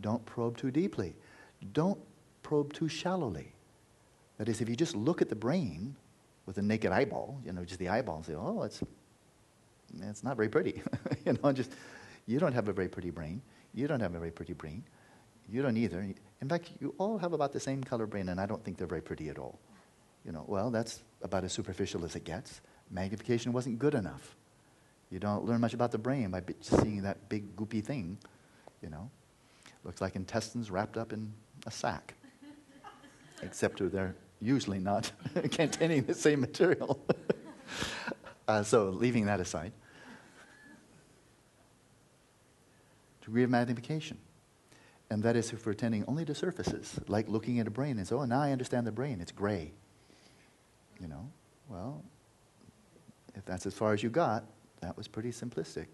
[0.00, 1.14] don't probe too deeply.
[1.72, 1.98] Don't
[2.42, 3.52] probe too shallowly.
[4.38, 5.94] That is, if you just look at the brain
[6.46, 8.82] with a naked eyeball, you know, just the eyeball, and say, oh, it's,
[10.00, 10.82] it's not very pretty.
[11.26, 11.70] you know, just,
[12.26, 13.42] you don't have a very pretty brain.
[13.74, 14.82] You don't have a very pretty brain.
[15.48, 16.06] You don't either.
[16.40, 18.86] In fact, you all have about the same color brain, and I don't think they're
[18.86, 19.58] very pretty at all.
[20.24, 22.60] You know, well, that's about as superficial as it gets.
[22.90, 24.36] Magnification wasn't good enough.
[25.10, 28.18] You don't learn much about the brain by seeing that big goopy thing,
[28.82, 29.10] you know.
[29.84, 31.32] Looks like intestines wrapped up in
[31.66, 32.14] a sack.
[33.42, 35.10] Except they're usually not
[35.50, 37.00] containing the same material.
[38.48, 39.72] uh, so, leaving that aside,
[43.22, 44.18] degree of magnification.
[45.10, 48.06] And that is if we're attending only to surfaces, like looking at a brain and
[48.06, 49.72] say, oh, now I understand the brain, it's gray.
[51.00, 51.28] You know,
[51.68, 52.04] well,
[53.40, 54.44] if that's as far as you got,
[54.82, 55.86] that was pretty simplistic.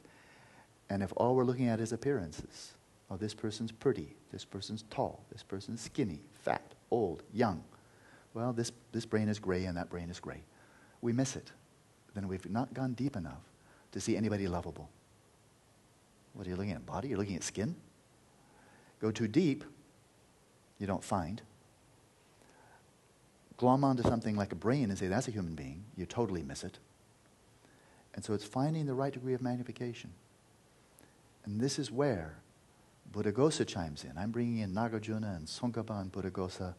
[0.90, 2.72] And if all we're looking at is appearances,
[3.08, 7.62] oh, this person's pretty, this person's tall, this person's skinny, fat, old, young,
[8.34, 10.42] well, this, this brain is gray and that brain is gray.
[11.02, 11.52] We miss it.
[12.14, 13.42] Then we've not gone deep enough
[13.92, 14.90] to see anybody lovable.
[16.32, 16.84] What are you looking at?
[16.84, 17.08] Body?
[17.08, 17.76] You're looking at skin?
[19.00, 19.62] Go too deep,
[20.80, 21.42] you don't find.
[23.56, 26.64] Glom onto something like a brain and say, that's a human being, you totally miss
[26.64, 26.80] it.
[28.16, 30.10] And so it's finding the right degree of magnification.
[31.44, 32.38] And this is where
[33.12, 34.12] Buddhaghosa chimes in.
[34.18, 36.74] I'm bringing in Nagarjuna and Tsongkhapa and Buddhaghosa.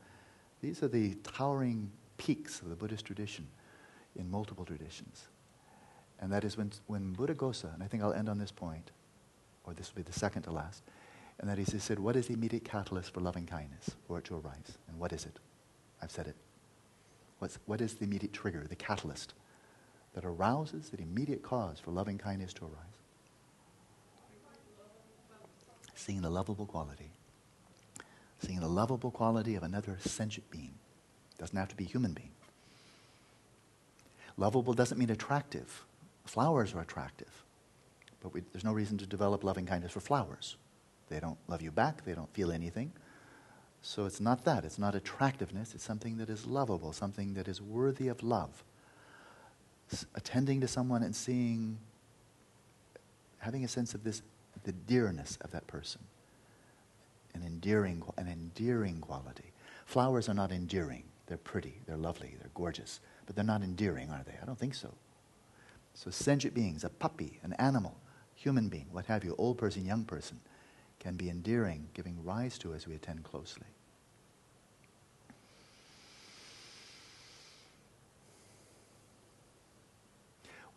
[0.61, 3.47] These are the towering peaks of the Buddhist tradition
[4.15, 5.27] in multiple traditions.
[6.19, 8.91] And that is when, when Buddhaghosa, and I think I'll end on this point,
[9.63, 10.81] or this will be the second to last,
[11.39, 14.25] and that is, he said, what is the immediate catalyst for loving kindness for it
[14.25, 14.79] to arise?
[14.87, 15.37] And what is it?
[16.01, 16.35] I've said it.
[17.37, 19.35] What's, what is the immediate trigger, the catalyst
[20.13, 22.97] that arouses the immediate cause for loving kindness to arise?
[25.95, 27.11] Seeing the lovable quality.
[28.39, 30.73] Seeing the lovable quality of another sentient being.
[31.37, 32.31] Doesn't have to be human being.
[34.37, 35.85] Lovable doesn't mean attractive.
[36.25, 37.43] Flowers are attractive.
[38.21, 40.55] But we, there's no reason to develop loving kindness for flowers.
[41.09, 42.91] They don't love you back, they don't feel anything.
[43.81, 44.65] So it's not that.
[44.65, 45.73] It's not attractiveness.
[45.73, 48.63] It's something that is lovable, something that is worthy of love.
[50.15, 51.77] Attending to someone and seeing,
[53.39, 54.21] having a sense of this,
[54.63, 56.01] the dearness of that person.
[57.33, 59.53] An endearing, an endearing quality.
[59.85, 61.03] Flowers are not endearing.
[61.27, 62.99] They're pretty, they're lovely, they're gorgeous.
[63.25, 64.37] But they're not endearing, are they?
[64.41, 64.93] I don't think so.
[65.93, 67.97] So sentient beings, a puppy, an animal,
[68.35, 70.39] human being, what have you, old person, young person,
[70.99, 73.67] can be endearing, giving rise to as we attend closely.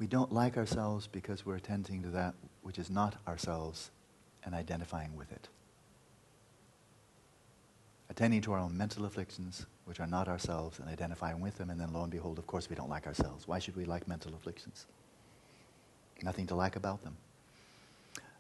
[0.01, 3.91] We don't like ourselves because we're attending to that which is not ourselves
[4.43, 5.49] and identifying with it.
[8.09, 11.79] Attending to our own mental afflictions, which are not ourselves, and identifying with them, and
[11.79, 13.47] then lo and behold, of course, we don't like ourselves.
[13.47, 14.87] Why should we like mental afflictions?
[16.23, 17.19] Nothing to like about them.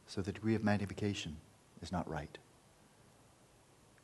[0.06, 1.36] So the degree of magnification
[1.82, 2.38] is not right.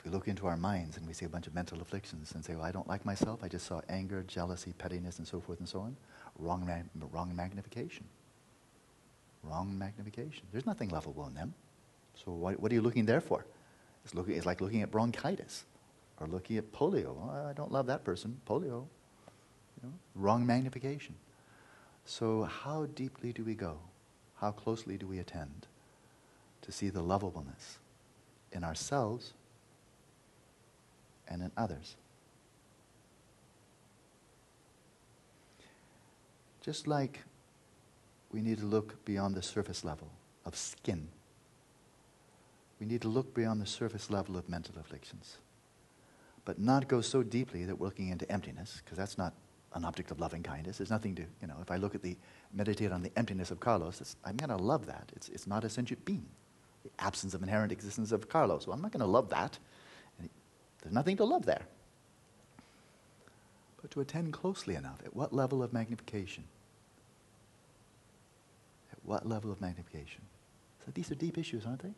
[0.07, 2.55] We look into our minds and we see a bunch of mental afflictions and say,
[2.55, 5.69] well, I don't like myself, I just saw anger, jealousy, pettiness, and so forth and
[5.69, 5.97] so on,
[6.39, 6.71] wrong,
[7.11, 8.05] wrong magnification.
[9.43, 10.45] Wrong magnification.
[10.53, 11.55] There's nothing lovable in them.
[12.15, 13.47] So what, what are you looking there for?
[14.05, 15.65] It's, it's like looking at bronchitis
[16.21, 17.17] or looking at polio.
[17.21, 18.41] Oh, I don't love that person.
[18.49, 18.87] Polio.
[19.83, 19.93] You know?
[20.15, 21.17] Wrong magnification.
[22.05, 23.79] So how deeply do we go?
[24.37, 25.67] How closely do we attend
[26.63, 27.79] to see the lovableness
[28.53, 29.33] in ourselves
[31.29, 31.97] and in others?
[36.63, 37.23] Just like
[38.33, 40.11] we need to look beyond the surface level
[40.45, 41.09] of skin,
[42.81, 45.39] we need to look beyond the surface level of mental afflictions,
[46.45, 49.33] but not go so deeply that we're looking into emptiness, because that's not
[49.75, 50.79] an object of loving kindness.
[50.79, 52.17] There's nothing to, you know, if I look at the,
[52.53, 55.13] meditate on the emptiness of Carlos, I'm going to love that.
[55.15, 56.27] It's, it's not a sentient being.
[56.85, 58.67] The absence of inherent existence of Carlos.
[58.67, 59.59] Well, I'm not going to love that.
[60.87, 61.63] There's nothing to love there.
[63.83, 66.45] But to attend closely enough, at what level of magnification?
[68.93, 70.23] At what level of magnification?
[70.85, 71.89] So these are deep issues, aren't they?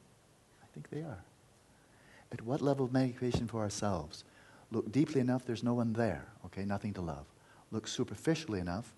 [0.62, 1.22] I think they are.
[2.32, 4.24] At what level of magnification for ourselves?
[4.72, 6.64] Look deeply enough, there's no one there, okay?
[6.64, 7.26] Nothing to love
[7.70, 8.94] look superficially enough,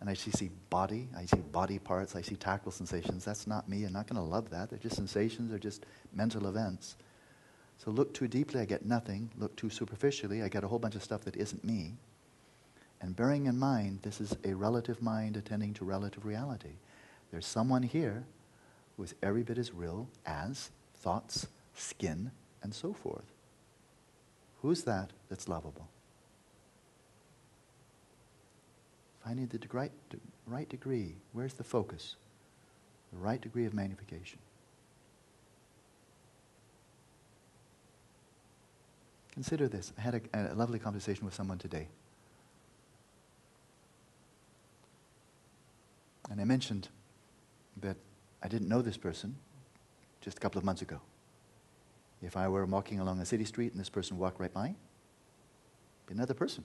[0.00, 3.24] and I see body, I see body parts, I see tactile sensations.
[3.24, 3.84] That's not me.
[3.84, 4.70] I'm not going to love that.
[4.70, 6.96] They're just sensations, they're just mental events.
[7.82, 9.30] So look too deeply, I get nothing.
[9.36, 11.94] Look too superficially, I get a whole bunch of stuff that isn't me.
[13.00, 16.76] And bearing in mind, this is a relative mind attending to relative reality.
[17.32, 18.22] There's someone here
[18.96, 22.30] who is every bit as real as thoughts, skin,
[22.62, 23.32] and so forth.
[24.60, 25.88] Who's that that's lovable?
[29.24, 29.90] Finding the right,
[30.46, 31.16] right degree.
[31.32, 32.14] Where's the focus?
[33.12, 34.38] The right degree of magnification.
[39.32, 39.92] Consider this.
[39.98, 41.88] I had a, a lovely conversation with someone today.
[46.30, 46.88] And I mentioned
[47.80, 47.96] that
[48.42, 49.36] I didn't know this person
[50.20, 51.00] just a couple of months ago.
[52.22, 54.74] If I were walking along a city street and this person walked right by,
[56.06, 56.64] be another person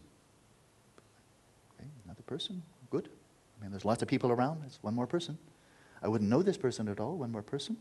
[1.80, 3.10] Okay, another person, good.
[3.60, 4.64] I mean, there's lots of people around.
[4.66, 5.38] It's one more person.
[6.02, 7.78] I wouldn't know this person at all, one more person.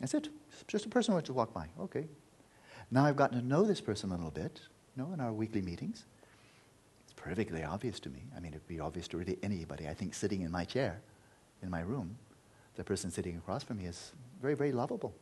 [0.00, 0.28] That's it.
[0.66, 1.66] Just a person wants to walk by.
[1.80, 2.06] Okay.
[2.90, 4.60] Now I've gotten to know this person a little bit,
[4.96, 6.04] you know, in our weekly meetings.
[7.04, 8.24] It's perfectly obvious to me.
[8.36, 9.88] I mean, it'd be obvious to really anybody.
[9.88, 11.00] I think sitting in my chair,
[11.62, 12.16] in my room,
[12.76, 15.14] the person sitting across from me is very, very lovable.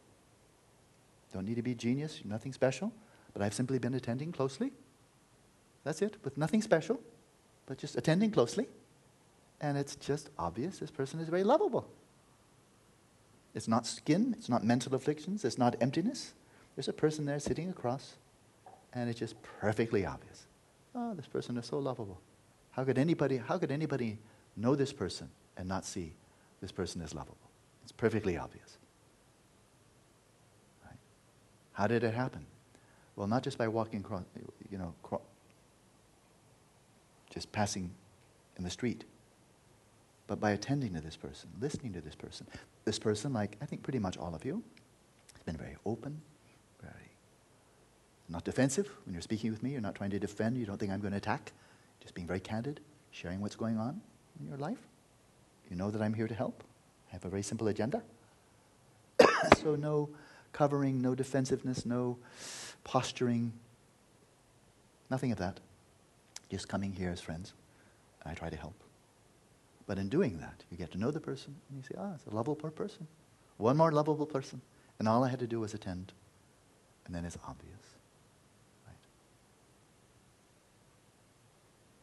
[1.33, 2.93] Don't need to be genius, nothing special,
[3.33, 4.73] but I've simply been attending closely
[5.85, 7.01] that's it, with nothing special,
[7.67, 8.67] but just attending closely.
[9.61, 11.89] And it's just obvious this person is very lovable.
[13.55, 16.33] It's not skin, it's not mental afflictions, it's not emptiness.
[16.75, 18.15] There's a person there sitting across,
[18.95, 20.47] and it's just perfectly obvious.
[20.95, 22.21] Oh, this person is so lovable.
[22.71, 24.19] How could anybody, how could anybody
[24.57, 26.15] know this person and not see
[26.61, 27.37] this person is lovable?
[27.83, 28.79] It's perfectly obvious.
[30.85, 30.97] Right?
[31.73, 32.47] How did it happen?
[33.17, 34.23] Well, not just by walking across,
[34.71, 34.95] you know,
[37.29, 37.91] just passing
[38.57, 39.05] in the street,
[40.33, 42.47] but by attending to this person, listening to this person.
[42.87, 44.63] This person, like I think pretty much all of you,
[45.35, 46.23] has been very open,
[46.81, 47.11] very
[48.31, 48.89] not defensive.
[49.05, 51.11] When you're speaking with me, you're not trying to defend, you don't think I'm going
[51.11, 51.53] to attack,
[52.01, 54.01] just being very candid, sharing what's going on
[54.41, 54.79] in your life.
[55.71, 56.65] You know that I'm here to help.
[57.11, 58.03] I have a very simple agenda.
[59.63, 60.09] so, no
[60.55, 62.17] covering, no defensiveness, no
[62.85, 63.53] posturing,
[65.11, 65.61] nothing of that
[66.51, 67.53] just coming here as friends,
[68.25, 68.82] I try to help.
[69.93, 72.25] But in doing that, you get to know the person, and you say, ah, it's
[72.25, 73.07] a lovable person.
[73.59, 74.63] One more lovable person.
[74.99, 76.15] And all I had to do was attend.
[77.05, 77.77] And then it's obvious.
[78.87, 78.97] Right?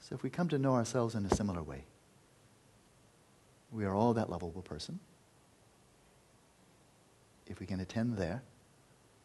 [0.02, 1.86] So if we come to know ourselves in a similar way,
[3.71, 4.99] we are all that lovable person.
[7.47, 8.43] If we can attend there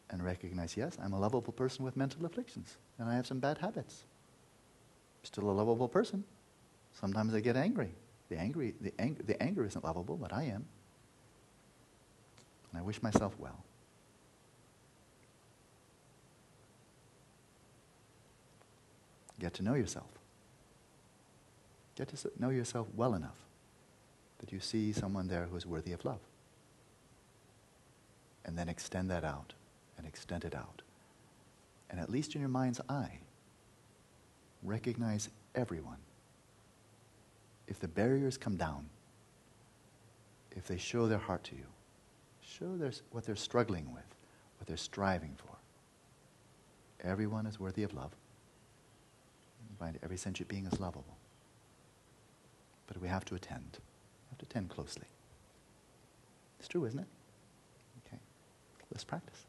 [0.09, 3.59] and recognize, yes, I'm a lovable person with mental afflictions, and I have some bad
[3.59, 4.05] habits
[5.21, 6.25] I'm still a lovable person.
[6.99, 7.91] Sometimes I get angry.
[8.29, 10.65] The, angry, the, ang- the anger isn't lovable, but I am.
[12.71, 13.65] And I wish myself well.
[19.39, 20.09] Get to know yourself.
[21.97, 23.37] Get to know yourself well enough
[24.39, 26.21] that you see someone there who is worthy of love.
[28.45, 29.55] And then extend that out
[29.97, 30.83] and extend it out.
[31.91, 33.19] And at least in your mind's eye,
[34.63, 35.99] recognize everyone.
[37.67, 38.87] If the barriers come down,
[40.55, 41.67] if they show their heart to you,
[42.41, 44.05] show their, what they're struggling with,
[44.59, 45.57] what they're striving for.
[47.03, 48.13] Everyone is worthy of love.
[49.71, 51.17] You find every sentient being is lovable.
[52.87, 53.79] But we have to attend.
[53.79, 55.07] We have to tend closely.
[56.59, 57.07] It's true, isn't it?
[58.07, 58.19] Okay.
[58.91, 59.45] Let's practice.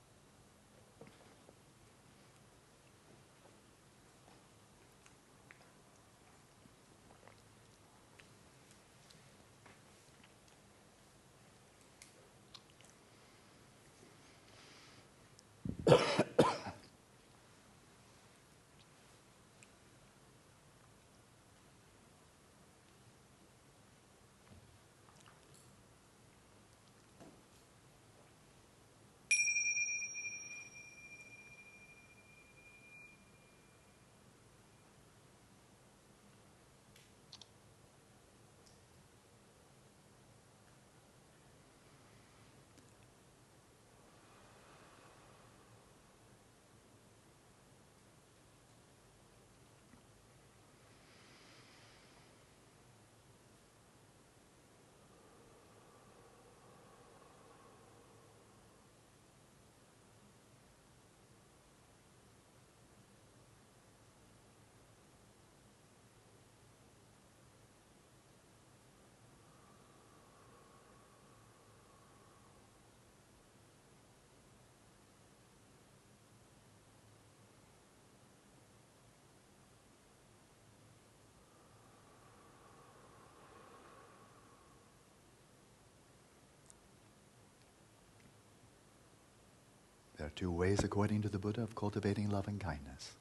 [90.36, 93.12] Two ways, according to the Buddha, of cultivating love and kindness.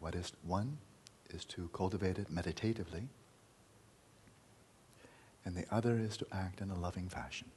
[0.00, 0.78] What is one
[1.30, 3.08] is to cultivate it meditatively,
[5.44, 7.48] and the other is to act in a loving fashion.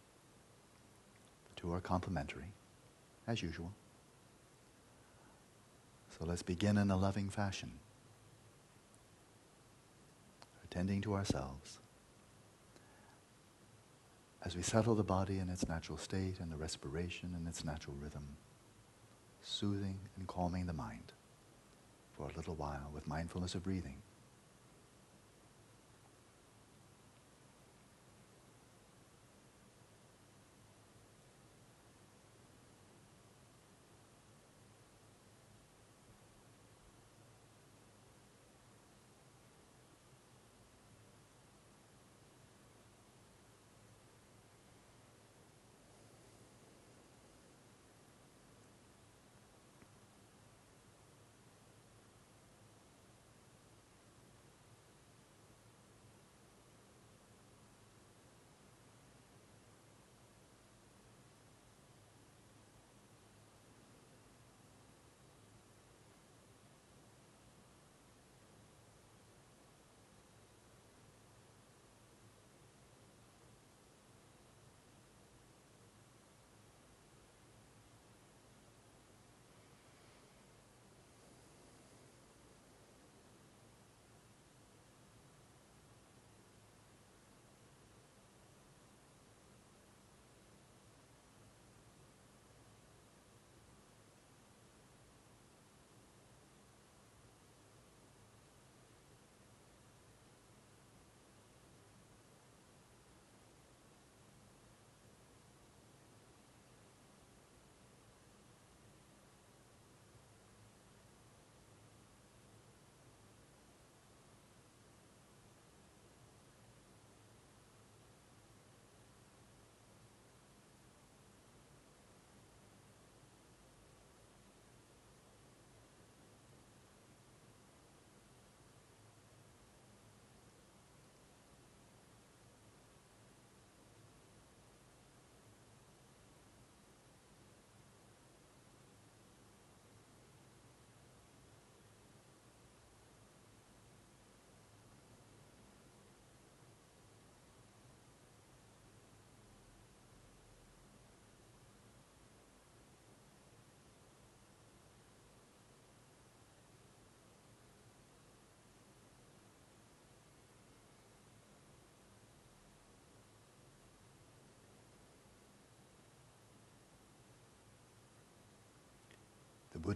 [1.49, 2.53] The two are complementary,
[3.27, 3.71] as usual.
[6.17, 7.71] So let's begin in a loving fashion,
[10.63, 11.79] attending to ourselves
[14.45, 17.95] as we settle the body in its natural state and the respiration in its natural
[17.99, 18.37] rhythm,
[19.41, 21.13] soothing and calming the mind
[22.15, 23.97] for a little while with mindfulness of breathing.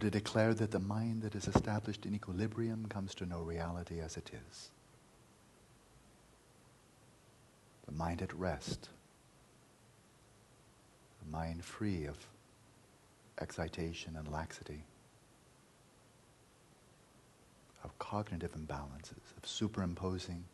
[0.00, 4.16] Buddha declared that the mind that is established in equilibrium comes to know reality as
[4.16, 4.70] it is.
[7.84, 8.88] The mind at rest,
[11.22, 12.16] the mind free of
[13.42, 14.84] excitation and laxity,
[17.84, 20.44] of cognitive imbalances, of superimposing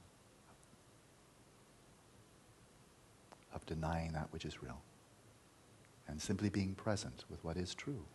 [3.54, 4.82] of denying that which is real,
[6.08, 8.06] and simply being present with what is true.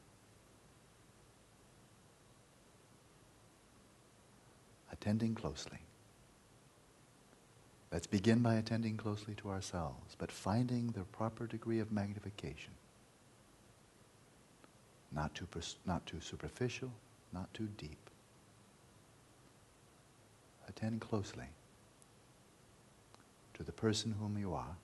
[5.02, 5.80] Attending closely.
[7.91, 12.74] Let's begin by attending closely to ourselves, but finding the proper degree of magnification.
[15.12, 16.91] Not too, pers- not too superficial,
[17.34, 18.12] not too deep.
[20.70, 21.47] Attend closely
[23.56, 24.78] to the person whom you are.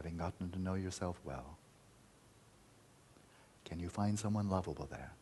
[0.00, 1.58] Having gotten to know yourself well,
[3.66, 5.12] can you find someone lovable there,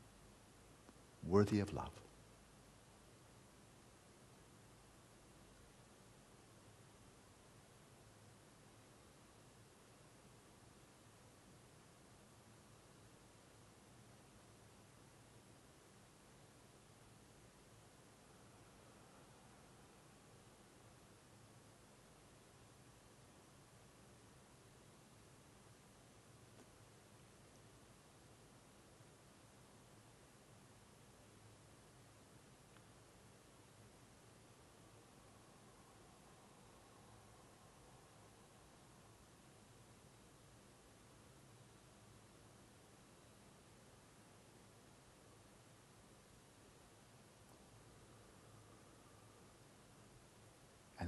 [1.26, 1.90] worthy of love?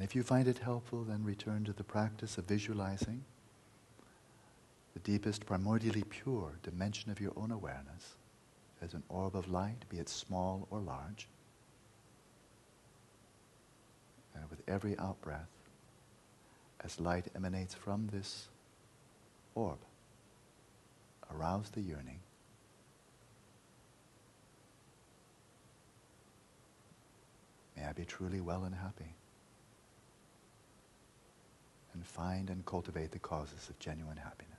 [0.00, 3.22] And if you find it helpful, then return to the practice of visualizing
[4.94, 8.16] the deepest, primordially pure dimension of your own awareness
[8.80, 11.28] as an orb of light, be it small or large.
[14.34, 15.50] And with every out breath,
[16.82, 18.48] as light emanates from this
[19.54, 19.80] orb,
[21.30, 22.20] arouse the yearning.
[27.76, 29.16] May I be truly well and happy
[31.94, 34.49] and find and cultivate the causes of genuine happiness.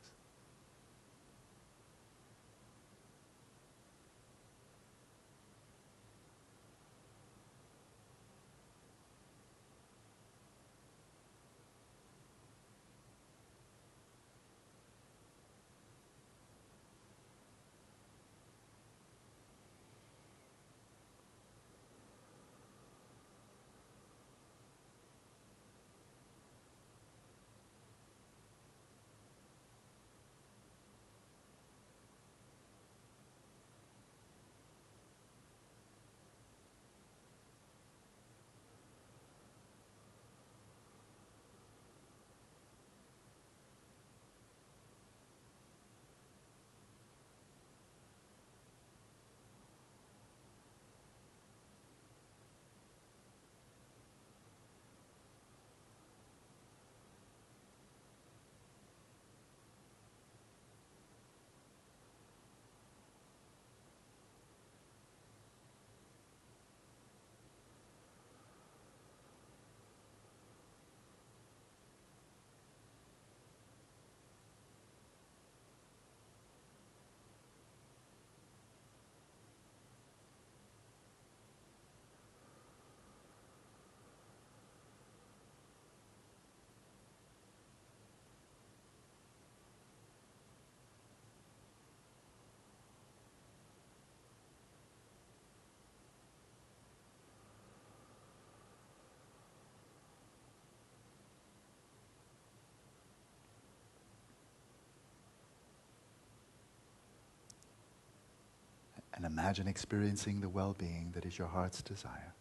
[109.31, 112.33] Imagine experiencing the well being that is your heart's desire.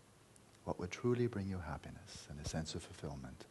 [0.65, 3.47] What would truly bring you happiness and a sense of fulfillment.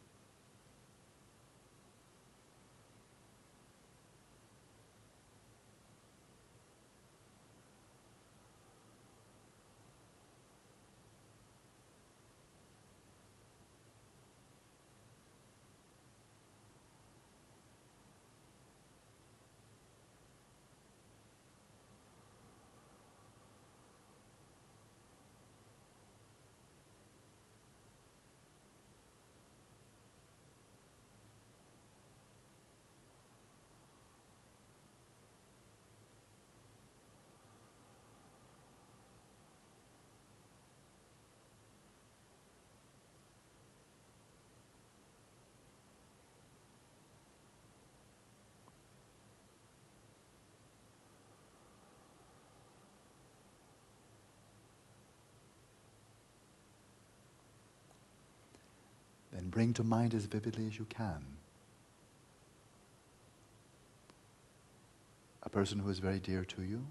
[59.49, 61.25] Bring to mind as vividly as you can
[65.49, 66.85] a person who is very dear to you.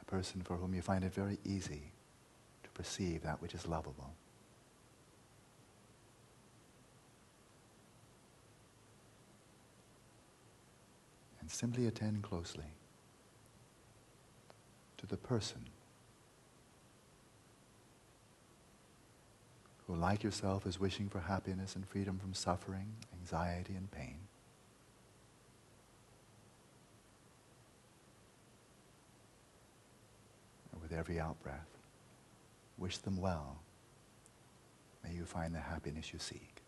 [0.00, 1.92] A person for whom you find it very easy
[2.62, 4.14] to perceive that which is lovable.
[11.50, 12.70] And simply attend closely
[14.98, 15.62] to the person
[19.84, 22.86] who, like yourself, is wishing for happiness and freedom from suffering,
[23.20, 24.18] anxiety, and pain.
[30.72, 31.66] And with every out breath,
[32.78, 33.58] wish them well.
[35.02, 36.59] May you find the happiness you seek.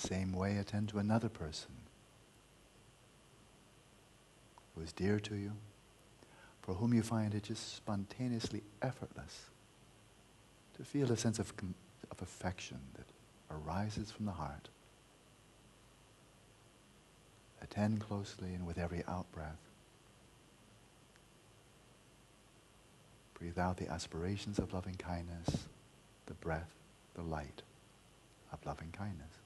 [0.00, 1.72] Same way, attend to another person
[4.74, 5.52] who is dear to you,
[6.62, 9.50] for whom you find it just spontaneously effortless
[10.76, 11.52] to feel a sense of,
[12.10, 13.06] of affection that
[13.50, 14.68] arises from the heart.
[17.62, 19.60] Attend closely and with every out breath.
[23.34, 25.66] Breathe out the aspirations of loving kindness,
[26.26, 26.70] the breath,
[27.14, 27.62] the light
[28.52, 29.39] of loving kindness.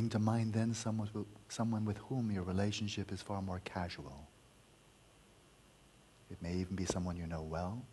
[0.00, 4.26] Bring to mind then someone, who, someone with whom your relationship is far more casual.
[6.30, 7.84] It may even be someone you know well.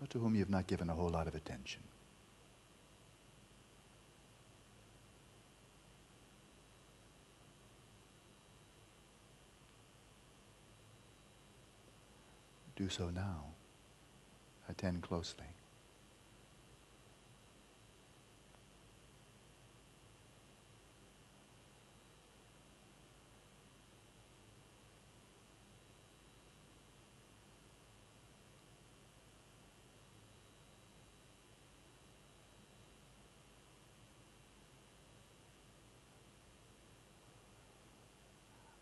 [0.00, 1.82] But to whom you've not given a whole lot of attention.
[12.76, 13.46] Do so now.
[14.68, 15.46] Attend closely.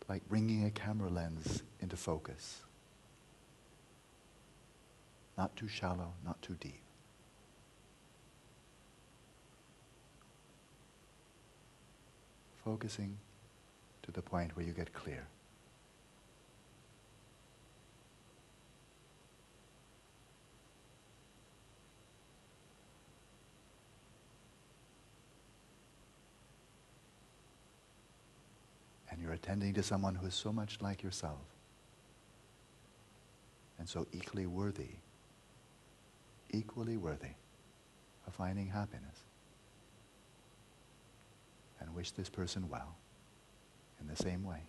[0.07, 2.61] like bringing a camera lens into focus.
[5.37, 6.81] Not too shallow, not too deep.
[12.63, 13.17] Focusing
[14.03, 15.27] to the point where you get clear.
[29.11, 31.39] And you're attending to someone who is so much like yourself
[33.77, 34.95] and so equally worthy
[36.55, 37.35] equally worthy
[38.25, 39.19] of finding happiness.
[41.79, 42.95] And wish this person well
[43.99, 44.61] in the same way.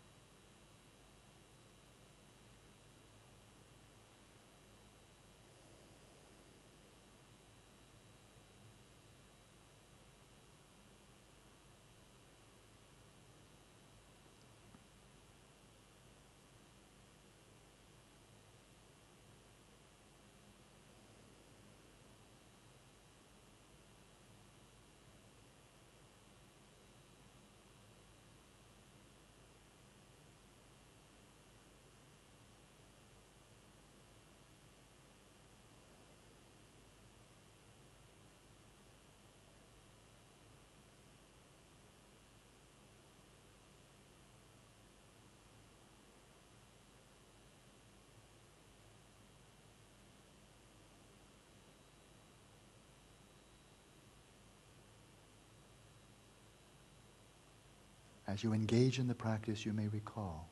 [58.36, 60.46] As you engage in the practice, you may recall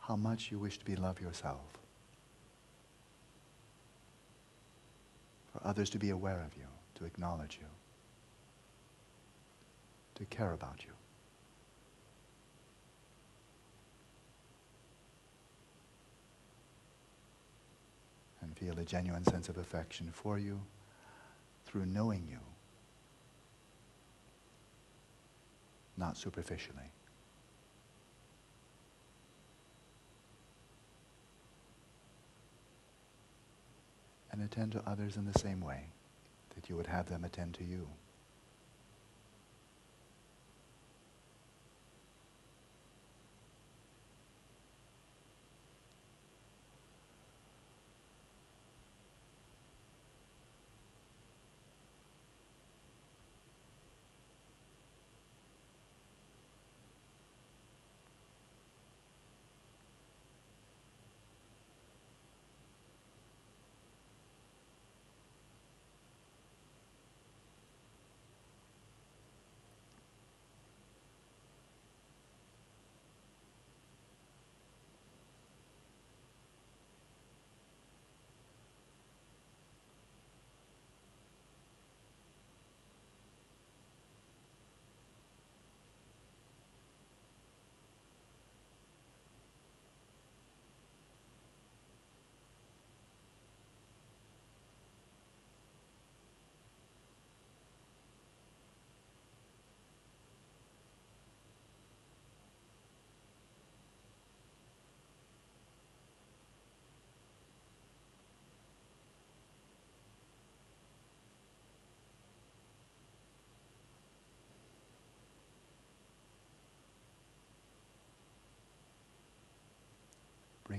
[0.00, 1.76] how much you wish to be love yourself,
[5.52, 6.64] for others to be aware of you,
[6.94, 7.66] to acknowledge you,
[10.14, 10.92] to care about you.
[18.40, 20.58] And feel a genuine sense of affection for you
[21.66, 22.38] through knowing you.
[25.98, 26.92] Not superficially.
[34.30, 35.86] And attend to others in the same way
[36.54, 37.88] that you would have them attend to you.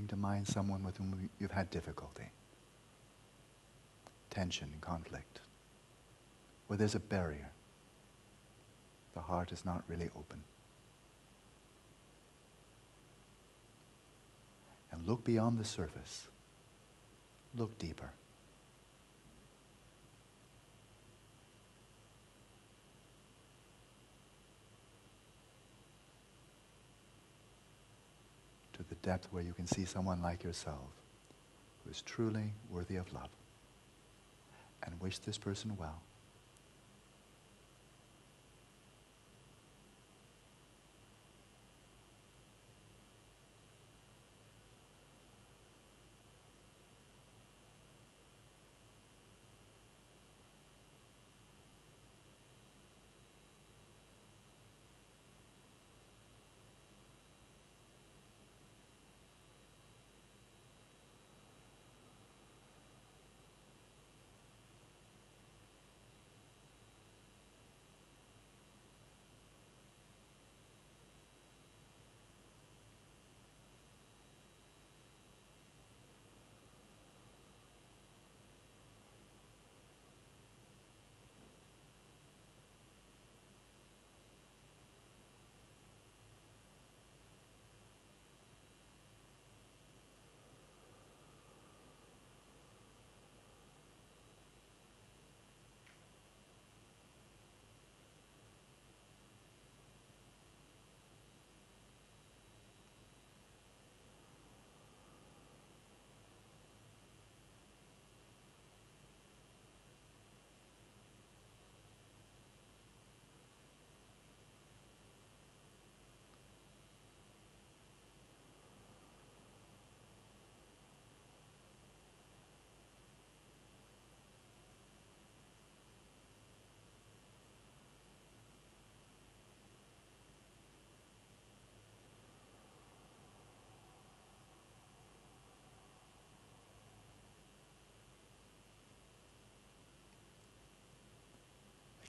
[0.10, 2.32] To mind someone with whom you've had difficulty,
[4.30, 5.40] tension, and conflict,
[6.68, 7.52] where there's a barrier.
[9.14, 10.44] The heart is not really open.
[14.92, 16.28] And look beyond the surface.
[17.56, 18.12] Look deeper.
[28.80, 30.88] To the depth where you can see someone like yourself
[31.84, 33.28] who is truly worthy of love
[34.84, 36.02] and wish this person well.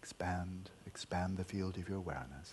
[0.01, 2.53] Expand, expand the field of your awareness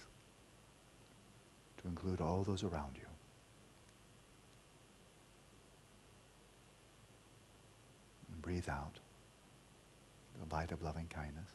[1.82, 3.08] to include all those around you.
[8.34, 9.00] And breathe out
[10.46, 11.50] the light of loving kindness.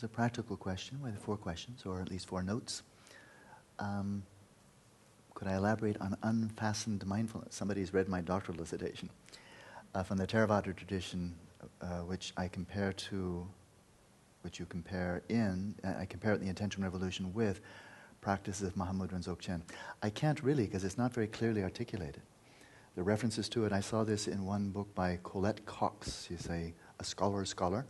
[0.00, 2.82] It's a practical question with four questions, or at least four notes.
[3.78, 4.22] Um,
[5.34, 7.54] could I elaborate on unfastened mindfulness?
[7.54, 9.10] Somebody's read my doctoral dissertation
[9.94, 11.34] uh, from the Theravada tradition,
[11.82, 13.46] uh, which I compare to,
[14.40, 17.60] which you compare in, uh, I compare the Attention Revolution with
[18.22, 19.60] practices of Mahamudra Dzogchen.
[20.02, 22.22] I can't really because it's not very clearly articulated.
[22.96, 26.24] The references to it, I saw this in one book by Collett Cox.
[26.26, 27.84] She's a, a scholar scholar,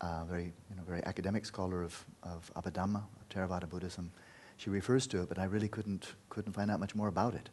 [0.00, 4.10] uh, very, you know, very academic scholar of, of Abhidhamma, of Theravada Buddhism.
[4.56, 7.48] She refers to it, but I really couldn't, couldn't find out much more about it.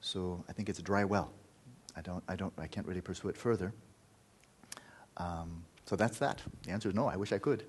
[0.00, 1.32] So I think it's a dry well.
[1.96, 3.72] I don't, I don't, I can't really pursue it further.
[5.16, 6.42] Um, so that's that.
[6.64, 7.06] The answer is no.
[7.06, 7.64] I wish I could,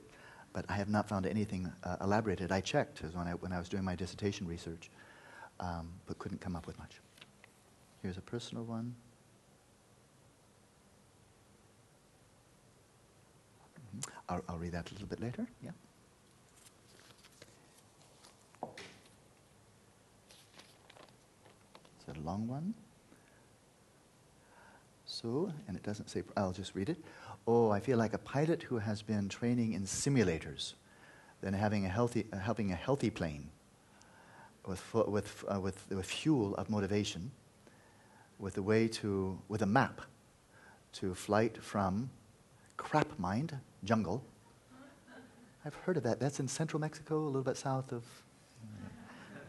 [0.52, 2.52] but I have not found anything uh, elaborated.
[2.52, 4.90] I checked when I, when I was doing my dissertation research,
[5.60, 7.00] um, but couldn't come up with much.
[8.02, 8.96] Here's a personal one.
[13.98, 14.15] Mm-hmm.
[14.28, 15.46] I'll, I'll read that a little bit later.
[15.64, 15.72] Yeah.
[22.08, 22.74] It's a long one.
[25.06, 26.98] So, and it doesn't say, I'll just read it.
[27.48, 30.74] Oh, I feel like a pilot who has been training in simulators,
[31.42, 33.50] then having a healthy, uh, a healthy plane
[34.66, 37.32] with, with, uh, with, with fuel of motivation,
[38.40, 40.02] with a way to, with a map
[40.94, 42.10] to flight from
[42.78, 44.24] crap mind, jungle.
[45.64, 46.20] I've heard of that.
[46.20, 48.04] That's in central Mexico, a little bit south of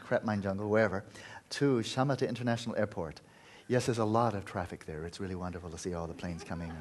[0.01, 1.05] crap mine jungle, wherever,
[1.51, 3.21] to Shamatha International Airport.
[3.69, 5.05] Yes, there's a lot of traffic there.
[5.05, 6.73] It's really wonderful to see all the planes coming.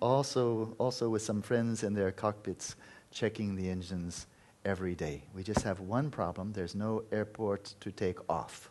[0.00, 2.76] also, also with some friends in their cockpits
[3.10, 4.28] checking the engines
[4.64, 5.24] every day.
[5.34, 8.70] We just have one problem there's no airport to take off.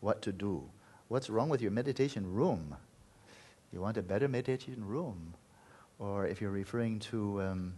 [0.00, 0.68] What to do?
[1.08, 2.76] What's wrong with your meditation room?
[3.72, 5.34] You want a better meditation room.
[6.00, 7.74] Or if you're referring to um,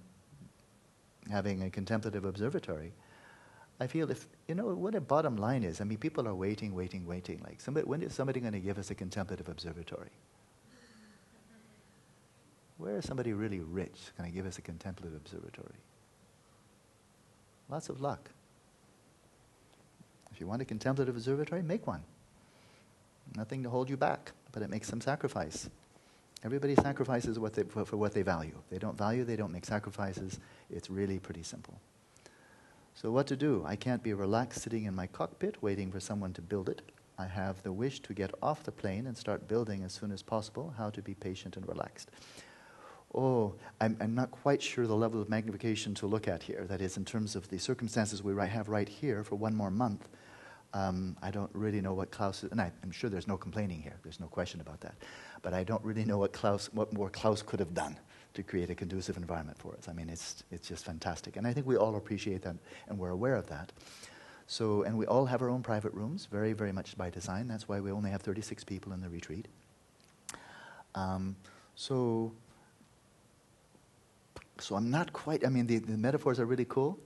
[1.31, 2.93] having a contemplative observatory,
[3.81, 6.73] I feel if, you know, what a bottom line is, I mean, people are waiting,
[6.73, 7.43] waiting, waiting.
[7.45, 10.11] Like, somebody, when is somebody going to give us a contemplative observatory?
[12.79, 15.75] Where is somebody really rich going to give us a contemplative observatory?
[17.69, 18.31] Lots of luck.
[20.33, 22.03] If you want a contemplative observatory, make one.
[23.37, 25.69] Nothing to hold you back, but it makes some sacrifice.
[26.45, 28.55] Everybody sacrifices what they, for, for what they value.
[28.59, 30.41] If they don't value, they don't make sacrifices.
[30.71, 31.81] It's really pretty simple.
[32.95, 33.65] So, what to do?
[33.67, 36.83] I can't be relaxed sitting in my cockpit waiting for someone to build it.
[37.19, 40.23] I have the wish to get off the plane and start building as soon as
[40.23, 40.75] possible.
[40.77, 42.11] How to be patient and relaxed.
[43.15, 46.65] Oh, I'm, I'm not quite sure the level of magnification to look at here.
[46.69, 50.09] That is, in terms of the circumstances we have right here for one more month.
[50.75, 53.83] Um, I don't really know what Klaus, is and I, am sure there's no complaining
[53.83, 53.99] here.
[54.03, 54.95] There's no question about that.
[55.43, 57.97] But I don't really know what Klaus, what more Klaus could have done
[58.35, 59.89] to create a conducive environment for us.
[59.89, 61.37] I mean, it's, it's just fantastic.
[61.37, 62.57] And I think we all appreciate that
[62.89, 63.73] and we're aware of that.
[64.47, 67.49] So, and we all have our own private rooms, very, very much by design.
[67.49, 69.49] That's why we only have 36 people in the retreat.
[70.95, 71.37] Um,
[71.75, 72.33] so,
[74.59, 76.99] so I'm not quite, I mean, the, the metaphors are really cool.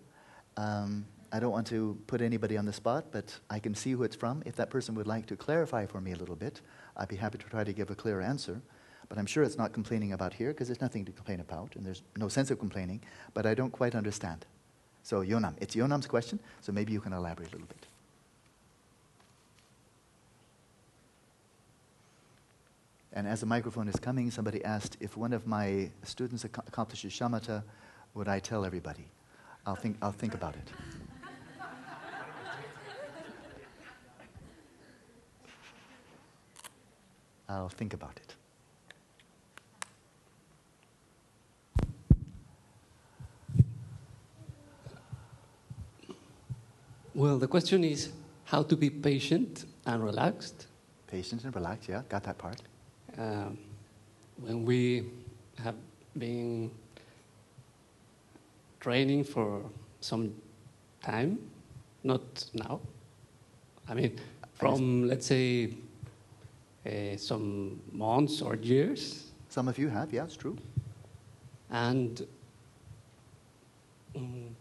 [0.57, 4.03] Um, I don't want to put anybody on the spot, but I can see who
[4.05, 4.43] it's from.
[4.47, 6.61] If that person would like to clarify for me a little bit,
[6.97, 8.61] I'd be happy to try to give a clear answer.
[9.09, 11.85] But I'm sure it's not complaining about here because there's nothing to complain about and
[11.85, 13.01] there's no sense of complaining,
[13.35, 14.47] but I don't quite understand.
[15.03, 17.87] So, Yonam, it's Yonam's question, so maybe you can elaborate a little bit.
[23.13, 27.13] And as the microphone is coming, somebody asked if one of my students ac- accomplishes
[27.13, 27.63] shamatha,
[28.15, 29.07] would I tell everybody?
[29.65, 30.71] I'll think, I'll think about it.
[37.49, 38.35] I'll think about it.
[47.15, 48.11] Well, the question is
[48.45, 50.67] how to be patient and relaxed.
[51.07, 52.61] Patient and relaxed, yeah, got that part.
[53.17, 53.57] Um,
[54.43, 55.07] when we
[55.63, 55.77] have
[56.19, 56.71] been
[58.81, 59.63] training for
[60.01, 60.35] some
[61.03, 61.39] time,
[62.05, 62.81] not now.
[63.89, 64.21] I mean,
[64.55, 65.71] from let's say
[66.87, 69.31] uh, some months or years.
[69.49, 70.57] Some of you have, yeah, it's true.
[71.71, 72.27] And
[74.15, 74.57] um,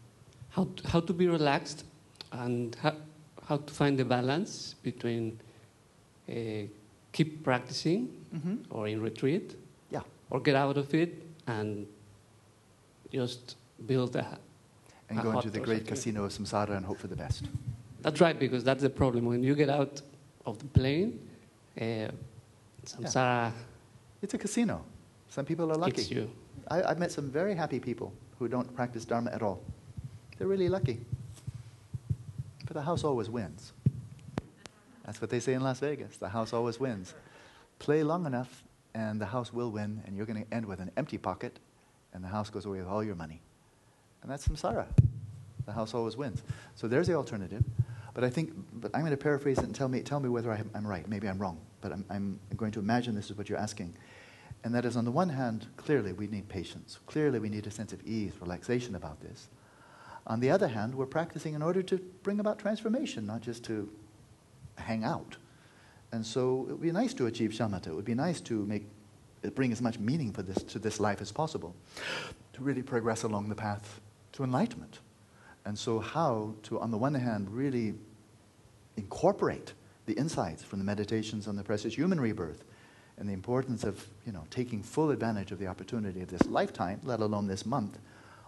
[0.50, 1.86] how, to, how to be relaxed
[2.32, 2.96] and how,
[3.48, 5.40] how to find the balance between
[6.30, 6.34] uh,
[7.12, 8.56] keep practicing mm-hmm.
[8.70, 9.56] or in retreat
[9.92, 10.02] yeah.
[10.30, 11.86] or get out of it and
[13.12, 13.56] just
[13.86, 14.26] build a
[15.10, 17.46] and a go into the great casino of samsara and hope for the best.
[18.02, 19.26] That's right, because that's the problem.
[19.26, 20.02] When you get out
[20.46, 21.20] of the plane,
[21.80, 22.12] uh,
[22.86, 23.52] samsara
[24.22, 24.84] It's a casino.
[25.30, 26.04] Some people are lucky.
[26.04, 26.32] you.
[26.70, 29.62] I, I've met some very happy people who don't practice Dharma at all.
[30.38, 31.00] They're really lucky.
[32.66, 33.74] But the house always wins.
[35.06, 36.18] That's what they say in Las Vegas.
[36.18, 37.14] The house always wins.
[37.80, 38.64] Play long enough,
[38.94, 41.60] and the house will win, and you're going to end with an empty pocket,
[42.14, 43.42] and the house goes away with all your money.
[44.24, 44.88] And that's samsara.
[45.66, 46.42] The house always wins.
[46.76, 47.64] So there's the alternative.
[48.16, 50.52] But I think, but I'm going to paraphrase it and tell me, tell me whether
[50.52, 51.08] I'm right.
[51.08, 53.94] Maybe I'm wrong, but I'm, I'm going to imagine this is what you're asking.
[54.64, 56.98] And that is, on the one hand, clearly we need patience.
[57.06, 59.50] Clearly we need a sense of ease, relaxation about this.
[60.28, 63.92] On the other hand, we're practicing in order to bring about transformation, not just to
[64.78, 65.36] hang out.
[66.14, 67.88] And so it would be nice to achieve shamatha.
[67.88, 68.88] It would be nice to make,
[69.46, 71.76] uh, bring as much meaning for this, to this life as possible,
[72.54, 74.00] to really progress along the path
[74.32, 75.00] to enlightenment.
[75.66, 77.96] And so, how to, on the one hand, really
[78.98, 79.74] incorporate
[80.06, 82.64] the insights from the meditations on the precious human rebirth
[83.18, 87.00] and the importance of you know, taking full advantage of the opportunity of this lifetime,
[87.04, 87.98] let alone this month,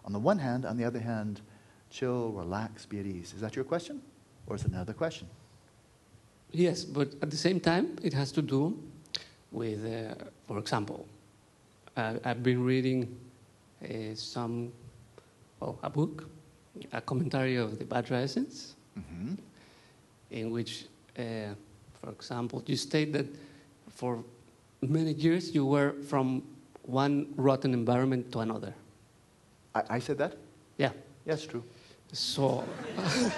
[0.05, 1.41] on the one hand, on the other hand,
[1.89, 3.33] chill, relax, be at ease.
[3.33, 4.01] Is that your question?
[4.45, 5.27] Or is it another question?
[6.51, 8.77] Yes, but at the same time, it has to do
[9.51, 10.15] with, uh,
[10.47, 11.05] for example,
[11.95, 13.17] uh, I've been reading
[13.83, 14.71] uh, some,
[15.59, 16.29] well, a book,
[16.91, 19.35] a commentary of the Vajra Essence, mm-hmm.
[20.31, 20.85] in which,
[21.17, 21.53] uh,
[22.01, 23.27] for example, you state that
[23.89, 24.23] for
[24.81, 26.43] many years you were from
[26.83, 28.73] one rotten environment to another.
[29.75, 30.37] I, I said that?
[30.77, 30.91] Yeah.
[31.25, 31.63] Yes, true.
[32.13, 32.63] So.
[32.97, 33.31] yeah.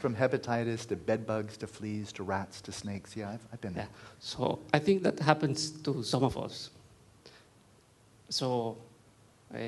[0.00, 3.16] From hepatitis to bed bugs to fleas to rats to snakes.
[3.16, 3.88] Yeah, I've, I've been there.
[3.90, 3.98] Yeah.
[4.18, 6.70] So I think that happens to some of us.
[8.28, 8.78] So,
[9.54, 9.58] uh,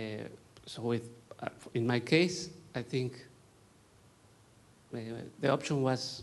[0.65, 1.11] so with,
[1.75, 3.25] in my case, I think
[4.95, 4.99] uh,
[5.41, 6.23] the option was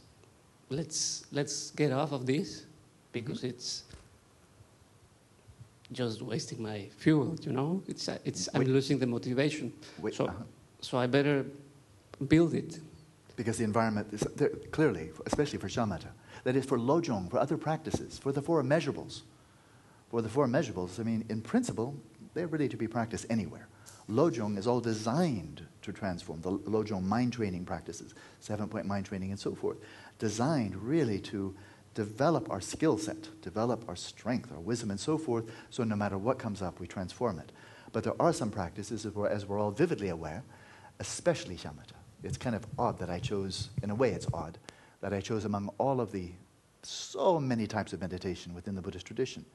[0.69, 2.65] let's, let's get off of this
[3.11, 3.47] because mm-hmm.
[3.47, 3.83] it's
[5.91, 7.83] just wasting my fuel, you know?
[7.87, 9.73] It's, uh, it's, I'm losing the motivation.
[9.99, 10.43] Wait, so, uh-huh.
[10.79, 11.45] so I better
[12.27, 12.79] build it.
[13.35, 16.09] Because the environment is there, clearly, especially for shamatha,
[16.43, 19.21] that is for lojong, for other practices, for the four measurables.
[20.09, 21.95] For the four measurables, I mean, in principle,
[22.33, 23.67] they're ready to be practiced anywhere.
[24.11, 29.31] Lojong is all designed to transform, the Lojong mind training practices, seven point mind training,
[29.31, 29.77] and so forth,
[30.19, 31.55] designed really to
[31.93, 36.17] develop our skill set, develop our strength, our wisdom, and so forth, so no matter
[36.17, 37.51] what comes up, we transform it.
[37.91, 40.43] But there are some practices, as we're, as we're all vividly aware,
[40.99, 41.95] especially shamatha.
[42.23, 44.57] It's kind of odd that I chose, in a way, it's odd,
[45.01, 46.31] that I chose among all of the
[46.83, 49.45] so many types of meditation within the Buddhist tradition.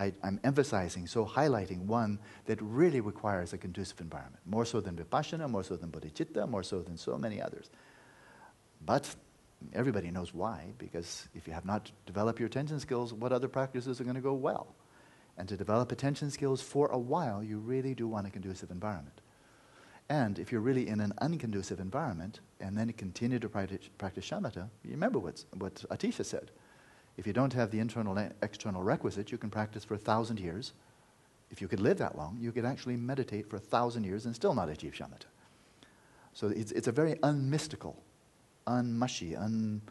[0.00, 4.96] I, am emphasizing, so highlighting one that really requires a conducive environment, more so than
[4.96, 7.68] vipassana, more so than bodhicitta, more so than so many others.
[8.86, 9.14] But
[9.74, 14.00] everybody knows why, because if you have not developed your attention skills, what other practices
[14.00, 14.74] are going to go well?
[15.36, 19.20] And to develop attention skills for a while, you really do want a conducive environment.
[20.08, 24.68] And if you're really in an unconducive environment and then continue to practice, practice shamatha,
[24.82, 26.50] you remember what's, what Atisha said.
[27.16, 30.40] If you don't have the internal and external requisite, you can practice for a thousand
[30.40, 30.72] years.
[31.50, 34.34] If you could live that long, you could actually meditate for a thousand years and
[34.34, 35.26] still not achieve shamatha.
[36.32, 37.96] So it's, it's a very unmystical
[38.66, 39.82] unmushy, un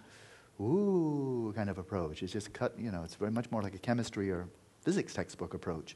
[0.61, 2.23] ooh kind of approach.
[2.23, 4.47] It's just cut, you know, it's very much more like a chemistry or
[4.81, 5.95] physics textbook approach.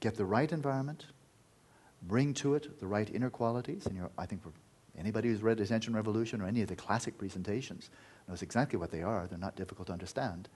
[0.00, 1.06] Get the right environment,
[2.02, 4.52] bring to it the right inner qualities, and I think for
[4.98, 7.90] anybody who's read Attention Revolution or any of the classic presentations
[8.30, 9.26] knows exactly what they are.
[9.26, 10.48] They're not difficult to understand.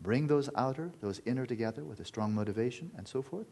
[0.00, 3.46] Bring those outer, those inner together with a strong motivation and so forth,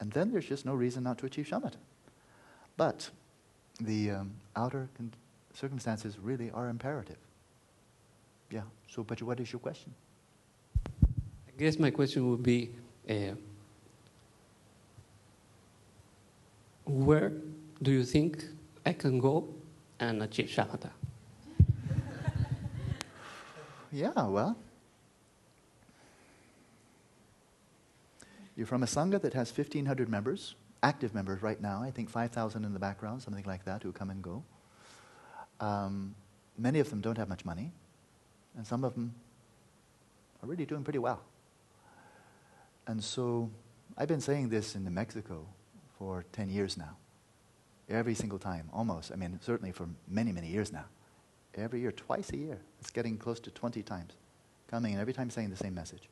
[0.00, 1.80] and then there's just no reason not to achieve shamatha.
[2.76, 3.10] But
[3.80, 5.12] the um, outer can
[5.52, 7.16] circumstances really are imperative.
[8.50, 8.62] Yeah.
[8.88, 9.92] So, but what is your question?
[10.86, 12.70] I guess my question would be
[13.10, 13.34] uh,
[16.84, 17.32] where
[17.82, 18.44] do you think
[18.86, 19.48] I can go
[19.98, 20.90] and achieve shamatha?
[23.92, 24.56] Yeah, well,
[28.56, 32.64] you're from a Sangha that has 1,500 members, active members right now, I think 5,000
[32.64, 34.42] in the background, something like that, who come and go.
[35.60, 36.14] Um,
[36.56, 37.72] many of them don't have much money,
[38.56, 39.14] and some of them
[40.42, 41.22] are really doing pretty well.
[42.86, 43.50] And so
[43.96, 45.46] I've been saying this in New Mexico
[45.98, 46.96] for 10 years now.
[47.88, 49.12] Every single time, almost.
[49.12, 50.84] I mean, certainly for many, many years now.
[51.56, 52.58] Every year, twice a year.
[52.80, 54.12] It's getting close to 20 times.
[54.68, 56.08] Coming and every time saying the same message.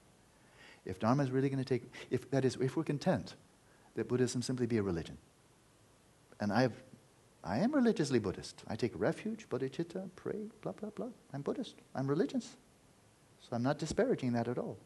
[0.84, 3.34] If Dharma is really going to take, if that is, if we're content
[3.94, 5.18] that Buddhism simply be a religion,
[6.40, 6.72] and I've
[7.46, 8.64] I am religiously Buddhist.
[8.66, 11.10] I take refuge, bodhicitta, pray, blah, blah, blah.
[11.32, 11.76] I'm Buddhist.
[11.94, 12.56] I'm religious.
[13.40, 14.76] So I'm not disparaging that at all.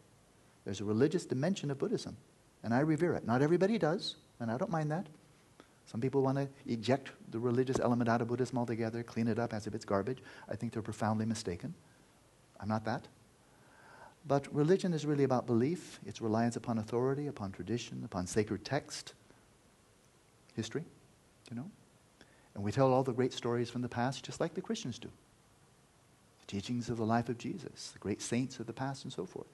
[0.67, 2.19] There's a religious dimension of Buddhism,
[2.63, 3.27] and I revere it.
[3.27, 5.07] Not everybody does, and I don't mind that.
[5.91, 9.53] Some people want to eject the religious element out of Buddhism altogether, clean it up
[9.53, 10.19] as if it's garbage.
[10.49, 11.75] I think they're profoundly mistaken.
[12.61, 13.09] I'm not that.
[14.25, 19.15] But religion is really about belief, it's reliance upon authority, upon tradition, upon sacred text,
[20.55, 20.85] history,
[21.51, 21.69] you know.
[22.55, 25.09] And we tell all the great stories from the past just like the Christians do.
[26.41, 29.27] The teachings of the life of Jesus, the great saints of the past, and so
[29.27, 29.49] forth.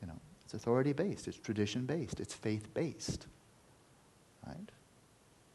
[0.00, 3.26] You know, it's authority based, it's tradition based, it's faith based.
[4.46, 4.70] Right?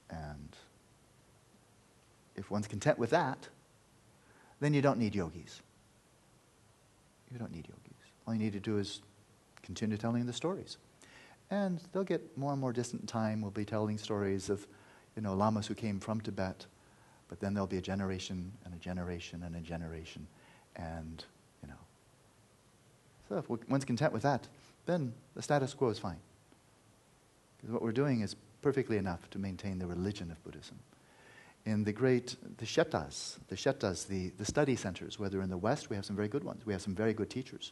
[0.10, 0.56] And
[2.36, 3.48] if one's content with that,
[4.60, 5.62] then you don't need yogis.
[7.32, 8.12] You don't need yogis.
[8.26, 9.02] All you need to do is
[9.62, 10.78] continue telling the stories.
[11.52, 13.42] And they'll get more and more distant time.
[13.42, 14.68] We'll be telling stories of,
[15.16, 16.66] you know, lamas who came from Tibet,
[17.28, 20.28] but then there'll be a generation and a generation and a generation.
[20.76, 21.24] And,
[21.62, 21.76] you know.
[23.28, 24.48] So if one's content with that,
[24.86, 26.20] then the status quo is fine.
[27.58, 30.80] Because what we're doing is perfectly enough to maintain the religion of Buddhism.
[31.66, 35.90] In the great, the shedras, the shedras, the, the study centers, whether in the West,
[35.90, 36.66] we have some very good ones.
[36.66, 37.72] We have some very good teachers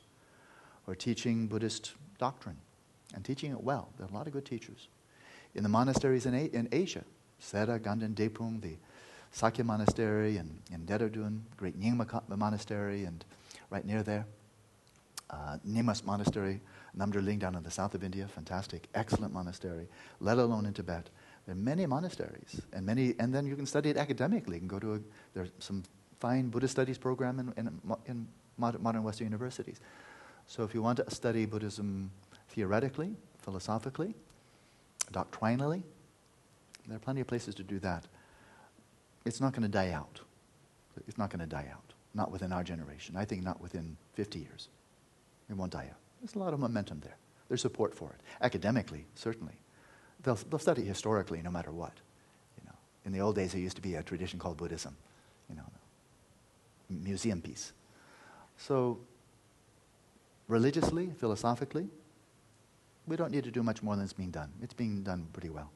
[0.88, 2.58] or teaching Buddhist doctrine
[3.14, 3.90] and teaching it well.
[3.98, 4.88] There are a lot of good teachers.
[5.56, 7.04] In the monasteries in, A- in Asia,
[7.40, 8.76] Sera, Ganden, Drepung, the
[9.32, 13.24] Sakya Monastery, and in Dehradun, great Nyingma Monastery, and
[13.70, 14.26] right near there,
[15.30, 16.62] uh, Nimas Monastery,
[16.98, 19.88] Namdroling down in the south of India, fantastic, excellent monastery,
[20.20, 21.10] let alone in Tibet.
[21.46, 24.56] There are many monasteries, and many, and then you can study it academically.
[24.56, 25.00] You can go to a,
[25.34, 25.84] there's some
[26.20, 29.80] fine Buddhist studies program in, in, in modern Western universities.
[30.48, 32.12] So if you want to study Buddhism
[32.50, 34.16] theoretically, philosophically,
[35.12, 35.84] doctrinally,
[36.88, 38.06] there are plenty of places to do that.
[39.26, 40.22] It's not going to die out.
[41.08, 41.94] It's not going to die out.
[42.14, 43.16] Not within our generation.
[43.18, 44.70] I think not within 50 years.
[45.50, 46.07] It won't die out.
[46.22, 47.18] There's a lot of momentum there.
[47.48, 48.22] There's support for it.
[48.42, 49.54] Academically, certainly.
[50.24, 51.94] They'll, they'll study historically no matter what.
[52.58, 52.76] You know,
[53.06, 54.96] in the old days, there used to be a tradition called Buddhism,
[55.50, 55.64] you know,
[56.90, 57.72] museum piece.
[58.58, 59.00] So
[60.48, 61.88] religiously, philosophically,
[63.06, 64.52] we don't need to do much more than it's being done.
[64.62, 65.72] It's being done pretty well.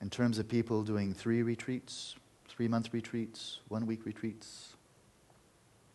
[0.00, 2.16] In terms of people doing three retreats,
[2.48, 4.74] three month retreats, one week retreats,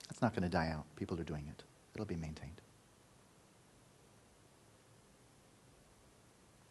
[0.07, 0.85] that's not going to die out.
[0.95, 1.63] People are doing it,
[1.99, 2.61] it'll be maintained.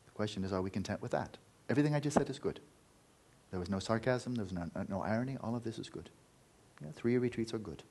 [0.06, 1.36] The question is are we content with that?
[1.68, 2.60] Everything I just said is good.
[3.50, 5.36] There was no sarcasm, there was no, no irony.
[5.42, 6.08] All of this is good.
[6.82, 7.82] Yeah, three retreats are good.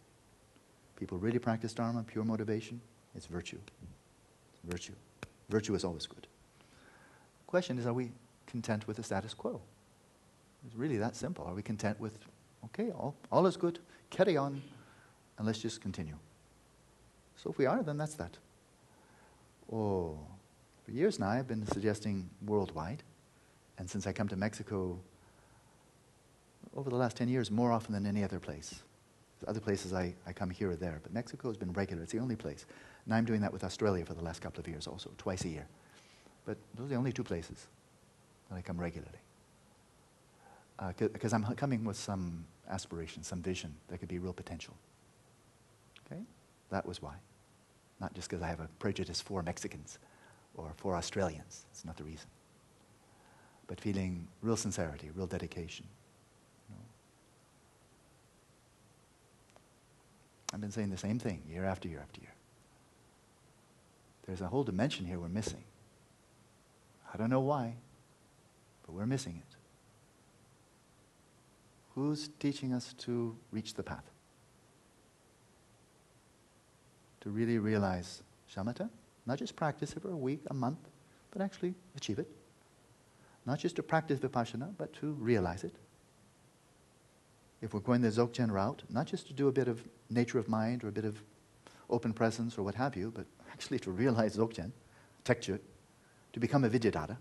[0.95, 2.81] People really practice Dharma, pure motivation,
[3.15, 3.59] it's virtue.
[4.53, 4.93] It's virtue.
[5.49, 6.25] Virtue is always good.
[7.45, 8.11] Question is, are we
[8.47, 9.61] content with the status quo?
[10.65, 11.45] It's really that simple.
[11.45, 12.17] Are we content with,
[12.65, 14.61] okay, all, all is good, carry on,
[15.37, 16.15] and let's just continue?
[17.37, 18.37] So if we are, then that's that.
[19.71, 20.17] Oh,
[20.83, 23.03] for years now I've been suggesting worldwide,
[23.77, 24.99] and since I come to Mexico
[26.75, 28.81] over the last 10 years, more often than any other place,
[29.45, 32.03] other places I, I come here or there, but Mexico has been regular.
[32.03, 32.65] It's the only place.
[33.05, 35.49] And I'm doing that with Australia for the last couple of years also, twice a
[35.49, 35.67] year.
[36.45, 37.67] But those are the only two places
[38.49, 39.19] that I come regularly.
[40.97, 44.73] Because uh, I'm coming with some aspiration, some vision that could be real potential.
[46.05, 46.21] Okay?
[46.69, 47.15] That was why.
[47.99, 49.99] Not just because I have a prejudice for Mexicans
[50.55, 51.65] or for Australians.
[51.71, 52.27] It's not the reason.
[53.67, 55.85] But feeling real sincerity, real dedication,
[60.53, 62.33] I've been saying the same thing year after year after year.
[64.25, 65.63] There's a whole dimension here we're missing.
[67.13, 67.75] I don't know why,
[68.85, 69.55] but we're missing it.
[71.95, 74.03] Who's teaching us to reach the path?
[77.27, 78.23] To really realize
[78.55, 78.89] shamatha,
[79.25, 80.79] not just practice it for a week, a month,
[81.31, 82.29] but actually achieve it.
[83.45, 85.75] Not just to practice vipassana, but to realize it
[87.61, 90.47] if we're going the Dzogchen route, not just to do a bit of nature of
[90.47, 91.21] mind or a bit of
[91.89, 94.71] open presence or what have you, but actually to realize Dzogchen,
[95.25, 95.59] Tekchö,
[96.31, 97.17] to become a Vidyadhara.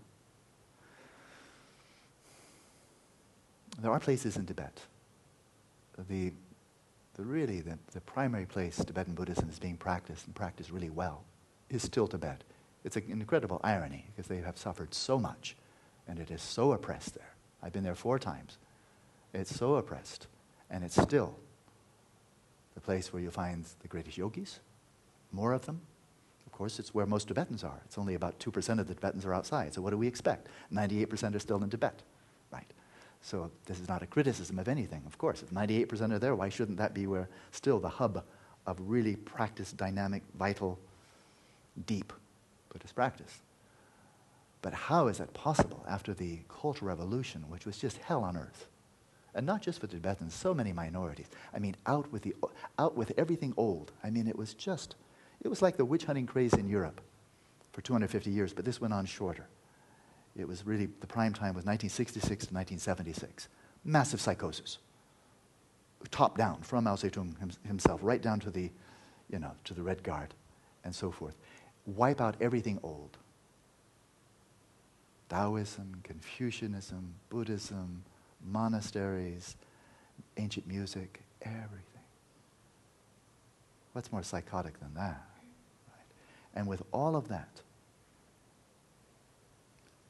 [3.81, 4.79] There are places in Tibet.
[6.07, 6.31] The,
[7.17, 11.23] the really, the, the primary place Tibetan Buddhism is being practiced and practiced really well
[11.69, 12.43] is still Tibet.
[12.83, 15.57] It's an incredible irony because they have suffered so much
[16.07, 17.33] and it is so oppressed there.
[17.61, 18.57] I've been there four times.
[19.33, 20.27] It's so oppressed,
[20.69, 21.35] and it's still
[22.75, 24.59] the place where you find the greatest yogis,
[25.31, 25.81] more of them.
[26.45, 27.81] Of course, it's where most Tibetans are.
[27.85, 29.73] It's only about 2% of the Tibetans are outside.
[29.73, 30.47] So what do we expect?
[30.73, 32.01] 98% are still in Tibet,
[32.51, 32.71] right?
[33.21, 35.41] So this is not a criticism of anything, of course.
[35.41, 38.23] If 98% are there, why shouldn't that be where still the hub
[38.65, 40.79] of really practiced, dynamic, vital,
[41.85, 42.13] deep
[42.69, 43.41] Buddhist practice?
[44.61, 48.67] But how is that possible after the Cultural Revolution, which was just hell on earth?
[49.35, 51.27] And not just for the Tibetans, so many minorities.
[51.53, 52.33] I mean, out with, the,
[52.79, 53.91] out with everything old.
[54.03, 54.95] I mean, it was just,
[55.43, 57.01] it was like the witch hunting craze in Europe
[57.71, 59.47] for 250 years, but this went on shorter.
[60.37, 63.47] It was really, the prime time was 1966 to 1976.
[63.83, 64.77] Massive psychosis.
[66.11, 67.35] Top down, from Mao Zedong
[67.65, 68.69] himself, right down to the,
[69.29, 70.35] you know, to the Red Guard
[70.83, 71.35] and so forth.
[71.85, 73.17] Wipe out everything old.
[75.29, 78.03] Taoism, Confucianism, Buddhism,
[78.45, 79.55] monasteries,
[80.37, 81.83] ancient music, everything.
[83.93, 85.25] What's more psychotic than that?
[85.87, 86.05] Right?
[86.53, 87.61] And with all of that,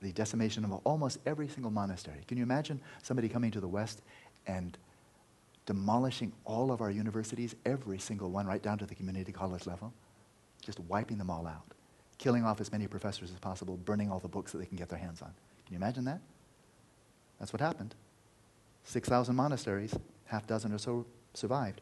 [0.02, 2.20] the decimation of almost every single monastery.
[2.28, 4.02] Can you imagine somebody coming to the West
[4.46, 4.78] and
[5.66, 9.94] demolishing all of our universities, every single one, right down to the community college level?
[10.64, 11.74] Just wiping them all out,
[12.18, 14.90] killing off as many professors as possible, burning all the books that they can get
[14.90, 15.34] their hands on.
[15.66, 16.22] Can you imagine that?
[17.40, 17.96] That's what happened.
[18.84, 19.96] 6,000 monasteries,
[20.26, 21.82] half dozen or so survived.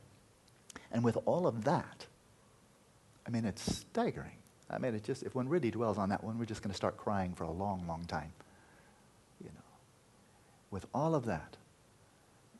[0.91, 2.07] And with all of that,
[3.27, 4.37] I mean, it's staggering.
[4.69, 6.75] I mean, it just, if one really dwells on that one, we're just going to
[6.75, 8.33] start crying for a long, long time.
[9.39, 9.63] You know.
[10.71, 11.57] With all of that,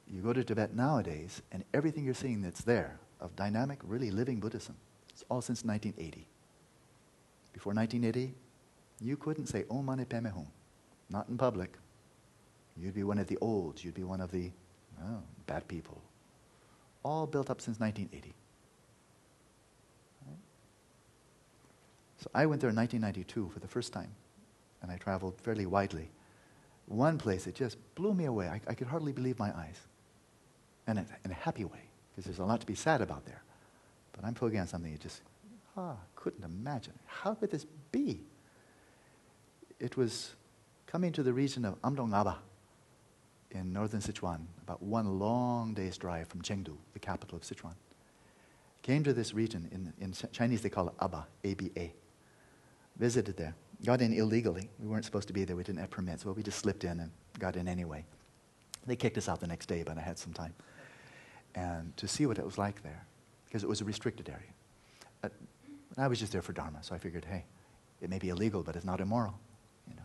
[0.07, 4.40] you go to Tibet nowadays, and everything you're seeing that's there of dynamic, really living
[4.40, 4.76] Buddhism,
[5.10, 6.27] it's all since 1980.
[7.53, 8.36] Before 1980,
[9.02, 10.48] you couldn't say Om Mani Padme Hum,
[11.10, 11.77] not in public.
[12.77, 14.52] You'd be one of the olds, you'd be one of the
[15.02, 16.02] oh, bad people.
[17.03, 18.36] All built up since 1980.
[22.22, 24.12] So I went there in 1992 for the first time,
[24.82, 26.10] and I traveled fairly widely.
[26.88, 28.48] One place, it just blew me away.
[28.48, 29.80] I, I could hardly believe my eyes.
[30.88, 33.42] And in, in a happy way, because there's a lot to be sad about there.
[34.14, 35.22] But I'm focusing on something you just,
[35.76, 36.94] ah, couldn't imagine.
[37.06, 38.22] How could this be?
[39.80, 40.36] It was
[40.88, 42.38] coming to the region of Amdo Ngaba
[43.52, 47.74] in northern Sichuan, about one long day's drive from Chengdu, the capital of Sichuan.
[48.84, 51.94] Came to this region, in, in Chinese they call it Aba, A-B-A
[52.98, 53.56] visited there.
[53.86, 54.70] Got in illegally.
[54.80, 55.56] We weren't supposed to be there.
[55.56, 56.26] We didn't have permits.
[56.26, 58.06] Well, we just slipped in and got in anyway.
[58.88, 60.54] They kicked us out the next day, but I had some time.
[61.56, 63.06] And to see what it was like there,
[63.46, 64.52] because it was a restricted area.
[65.24, 65.30] Uh,
[65.98, 67.46] I was just there for Dharma, so I figured, hey,
[68.02, 69.40] it may be illegal, but it's not immoral,
[69.88, 70.04] you know.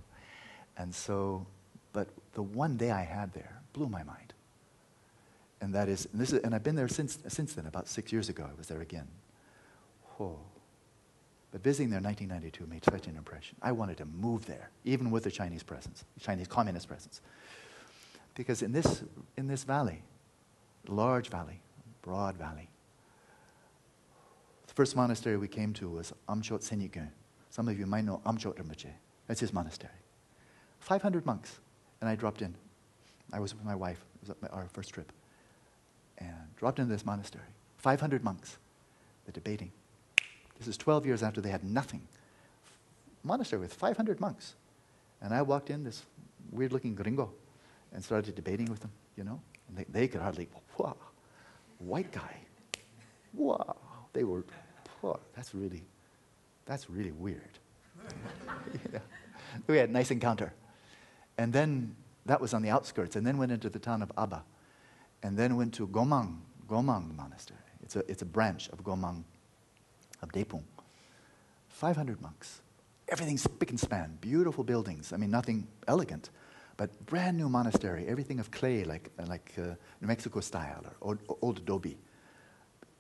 [0.77, 1.47] And so,
[1.93, 4.33] but the one day I had there blew my mind.
[5.61, 8.13] And that is, and, this is, and I've been there since, since then, about six
[8.13, 9.09] years ago, I was there again.
[10.17, 10.39] Whoa.
[11.53, 13.57] But visiting there in 1992 made such an impression.
[13.61, 17.21] I wanted to move there, even with the Chinese presence, Chinese communist presence.
[18.35, 19.03] Because in this,
[19.37, 20.03] in this valley,
[20.87, 21.61] large valley,
[22.03, 22.69] broad valley,
[24.69, 27.09] the first monastery we came to was Amchot Senyikun.
[27.51, 28.93] Some of you might know Amchok Rinpoche.
[29.27, 29.93] That's his monastery.
[30.79, 31.59] 500 monks.
[32.01, 32.55] And I dropped in.
[33.33, 34.05] I was with my wife.
[34.23, 35.13] It was our first trip.
[36.19, 37.45] And dropped into this monastery.
[37.79, 38.59] 500 monks.
[39.25, 39.73] They're debating.
[40.61, 42.03] This is 12 years after they had nothing.
[43.25, 44.55] Monastery with 500 monks.
[45.23, 46.03] And I walked in, this
[46.53, 47.33] weird looking gringo,
[47.95, 49.41] and started debating with them, you know.
[49.69, 50.97] And they, they could hardly, wow,
[51.79, 52.37] white guy.
[53.33, 53.75] Wow.
[54.13, 54.45] They were,
[55.01, 55.83] wow, that's really,
[56.67, 57.59] that's really weird.
[58.93, 58.99] yeah.
[59.67, 60.53] We had a nice encounter.
[61.39, 61.97] And then
[62.27, 64.45] that was on the outskirts, and then went into the town of Aba,
[65.23, 66.37] and then went to Gomang,
[66.69, 67.59] Gomang Monastery.
[67.83, 69.25] It's a, it's a branch of Gomang
[70.23, 70.63] of Drepung.
[71.69, 72.61] 500 monks.
[73.09, 75.13] Everything spick and span, beautiful buildings.
[75.13, 76.31] I mean, nothing elegant,
[76.77, 81.39] but brand new monastery, everything of clay, like, like uh, New Mexico style or old,
[81.43, 81.99] old adobe.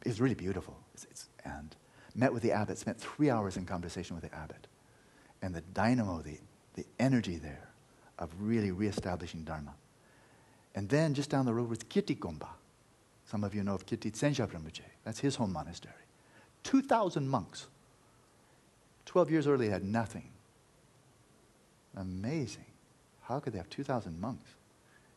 [0.04, 0.76] It's really beautiful.
[0.94, 1.76] It's, it's, and
[2.14, 4.66] met with the abbot, spent three hours in conversation with the abbot.
[5.42, 6.38] And the dynamo, the,
[6.74, 7.68] the energy there
[8.18, 9.74] of really reestablishing Dharma.
[10.74, 12.48] And then just down the road was Kirti Gompa.
[13.24, 14.82] Some of you know of Kirti Tsenshab Rinpoche.
[15.04, 15.94] That's his home monastery.
[16.64, 17.66] 2,000 monks.
[19.06, 20.30] 12 years earlier, they had nothing.
[21.96, 22.66] Amazing.
[23.22, 24.50] How could they have 2,000 monks?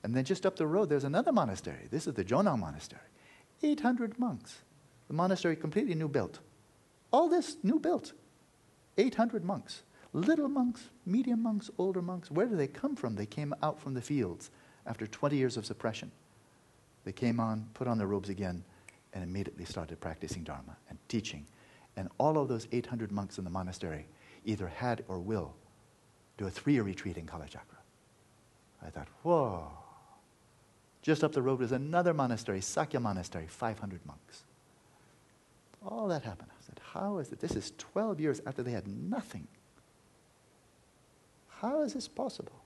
[0.03, 1.87] And then just up the road, there's another monastery.
[1.89, 3.01] This is the Jonang Monastery.
[3.61, 4.59] 800 monks.
[5.07, 6.39] The monastery completely new built.
[7.11, 8.13] All this new built.
[8.97, 9.83] 800 monks.
[10.11, 12.29] Little monks, medium monks, older monks.
[12.29, 13.15] Where do they come from?
[13.15, 14.51] They came out from the fields
[14.85, 16.11] after 20 years of suppression.
[17.03, 18.63] They came on, put on their robes again,
[19.13, 21.45] and immediately started practicing Dharma and teaching.
[21.95, 24.07] And all of those 800 monks in the monastery
[24.45, 25.53] either had or will
[26.37, 27.79] do a three year retreat in Kalachakra.
[28.85, 29.67] I thought, whoa.
[31.01, 34.43] Just up the road is another monastery, Sakya Monastery, 500 monks.
[35.85, 36.49] All that happened.
[36.51, 37.39] I said, how is it?
[37.39, 39.47] This is 12 years after they had nothing.
[41.59, 42.62] How is this possible?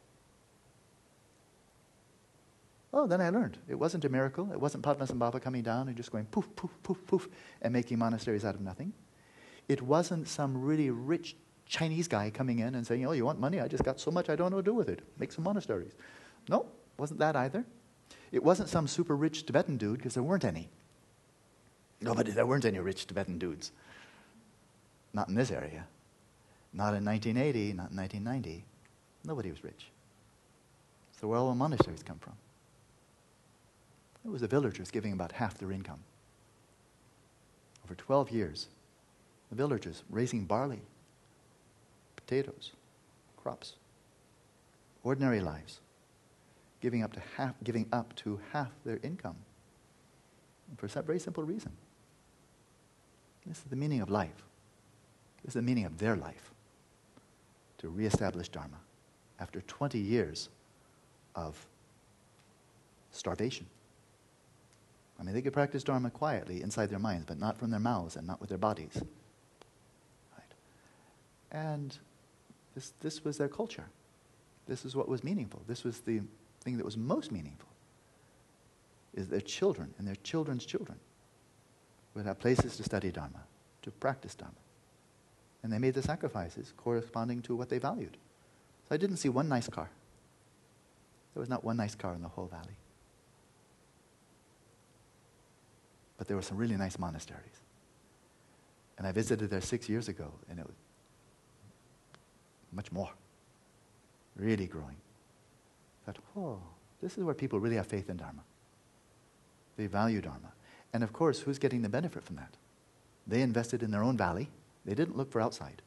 [2.93, 3.57] Oh, then I learned.
[3.67, 4.49] It wasn't a miracle.
[4.51, 7.27] It wasn't Padmasambhava coming down and just going poof, poof, poof, poof,
[7.61, 8.93] and making monasteries out of nothing.
[9.67, 11.35] It wasn't some really rich
[11.65, 13.59] Chinese guy coming in and saying, Oh, you want money?
[13.59, 15.01] I just got so much I don't know what to do with it.
[15.19, 15.93] Make some monasteries.
[16.47, 16.65] No,
[16.97, 17.65] wasn't that either.
[18.31, 20.69] It wasn't some super rich Tibetan dude, because there weren't any.
[21.99, 23.71] Nobody, there weren't any rich Tibetan dudes.
[25.13, 25.87] Not in this area.
[26.73, 28.65] Not in 1980, not in 1990.
[29.25, 29.87] Nobody was rich.
[31.19, 32.33] So where all the monasteries come from?
[34.27, 35.99] It was the villagers giving about half their income.
[37.85, 38.67] Over 12 years,
[39.49, 40.81] the villagers raising barley,
[42.17, 42.73] potatoes,
[43.37, 43.75] crops,
[45.05, 45.79] ordinary lives,
[46.81, 49.37] giving up to half, giving up to half their income.
[50.75, 51.71] For a very simple reason.
[53.45, 54.43] This is the meaning of life.
[55.41, 56.51] This is the meaning of their life.
[57.77, 58.79] To reestablish Dharma
[59.39, 60.49] after 20 years
[61.33, 61.65] of
[63.11, 63.67] starvation.
[65.19, 68.15] I mean, they could practice Dharma quietly inside their minds, but not from their mouths
[68.15, 69.01] and not with their bodies.
[70.37, 70.53] Right?
[71.51, 71.97] And
[72.75, 73.85] this, this was their culture.
[74.67, 75.61] This is what was meaningful.
[75.67, 76.21] This was the
[76.61, 77.69] thing that was most meaningful.
[79.15, 80.99] Is their children and their children's children
[82.13, 83.43] would have places to study Dharma,
[83.81, 84.53] to practice Dharma.
[85.63, 88.17] And they made the sacrifices corresponding to what they valued.
[88.87, 89.89] So I didn't see one nice car.
[91.33, 92.77] There was not one nice car in the whole valley.
[96.17, 97.61] But there were some really nice monasteries.
[98.97, 100.75] And I visited there six years ago, and it was
[102.71, 103.11] much more.
[104.35, 104.97] Really growing.
[106.07, 106.59] I thought, oh,
[107.01, 108.41] this is where people really have faith in Dharma.
[109.77, 110.51] They value Dharma.
[110.93, 112.55] And of course, who's getting the benefit from that?
[113.27, 114.49] They invested in their own valley.
[114.85, 115.81] They didn't look for outside.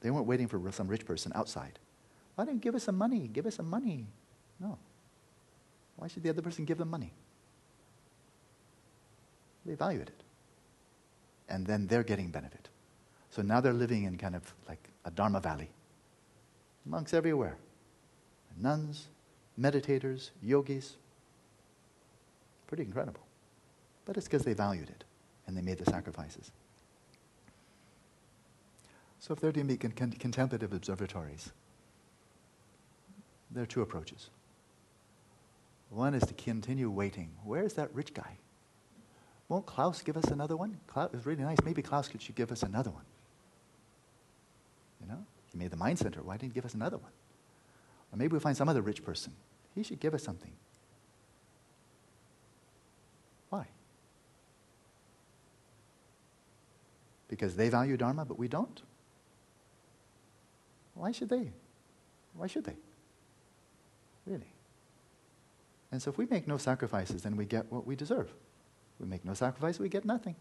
[0.00, 1.78] They weren't waiting for some rich person outside.
[2.34, 3.28] Why don't you give us some money?
[3.32, 4.06] Give us some money.
[4.60, 4.78] No.
[5.96, 7.12] Why should the other person give them money?
[9.64, 10.22] They valued it.
[11.48, 12.68] And then they're getting benefit.
[13.30, 15.70] So now they're living in kind of like a Dharma valley.
[16.86, 17.56] Monks everywhere.
[18.60, 19.08] Nuns,
[19.58, 20.96] meditators, yogis.
[22.66, 23.20] Pretty incredible.
[24.04, 25.04] But it's because they valued it
[25.46, 26.50] and they made the sacrifices.
[29.18, 31.50] So if they're to be contemplative observatories,
[33.50, 34.28] there are two approaches.
[35.94, 37.30] One is to continue waiting.
[37.44, 38.38] Where's that rich guy?
[39.48, 40.80] Won't Klaus give us another one?
[40.88, 41.58] Klaus is really nice.
[41.64, 43.04] Maybe Klaus should give us another one.
[45.00, 46.20] You know, he made the mind center.
[46.20, 47.12] Why didn't he give us another one?
[48.12, 49.34] Or maybe we find some other rich person.
[49.76, 50.50] He should give us something.
[53.50, 53.66] Why?
[57.28, 58.82] Because they value Dharma, but we don't?
[60.94, 61.52] Why should they?
[62.34, 62.76] Why should they?
[64.26, 64.53] Really?
[65.94, 68.34] And so if we make no sacrifices, then we get what we deserve.
[68.98, 70.34] We make no sacrifice, we get nothing.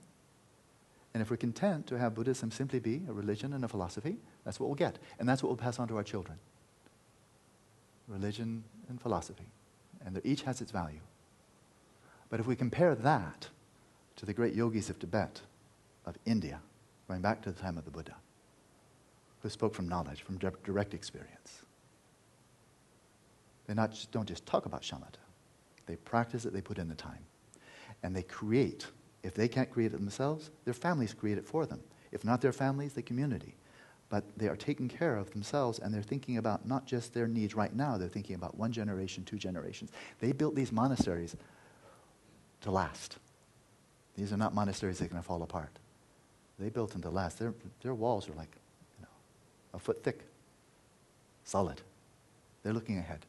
[1.14, 4.60] And if we're content to have Buddhism simply be a religion and a philosophy, that's
[4.60, 4.98] what we'll get.
[5.20, 6.40] And that's what we'll pass on to our children.
[8.08, 9.46] Religion and philosophy.
[10.04, 11.02] And each has its value.
[12.32, 13.48] But if we compare that
[14.16, 15.42] to the great yogis of Tibet,
[16.08, 16.62] of India,
[17.08, 18.16] going back to the time of the Buddha,
[19.44, 21.62] who spoke from knowledge, from direct experience,
[23.68, 25.20] they not don't just talk about shamatha,
[25.86, 27.26] they practice it, they put in the time.
[28.04, 28.88] And they create.
[29.24, 31.80] If they can't create it themselves, their families create it for them.
[32.12, 33.56] If not their families, the community.
[34.10, 37.56] But they are taking care of themselves and they're thinking about not just their needs
[37.56, 39.92] right now, they're thinking about one generation, two generations.
[40.20, 41.36] They built these monasteries
[42.62, 43.18] to last.
[44.16, 45.80] These are not monasteries that are going to fall apart.
[46.60, 47.40] They built them to last.
[47.40, 48.56] Their, their walls are like
[48.98, 49.10] you know,
[49.74, 50.22] a foot thick,
[51.44, 51.82] solid.
[52.62, 53.26] They're looking ahead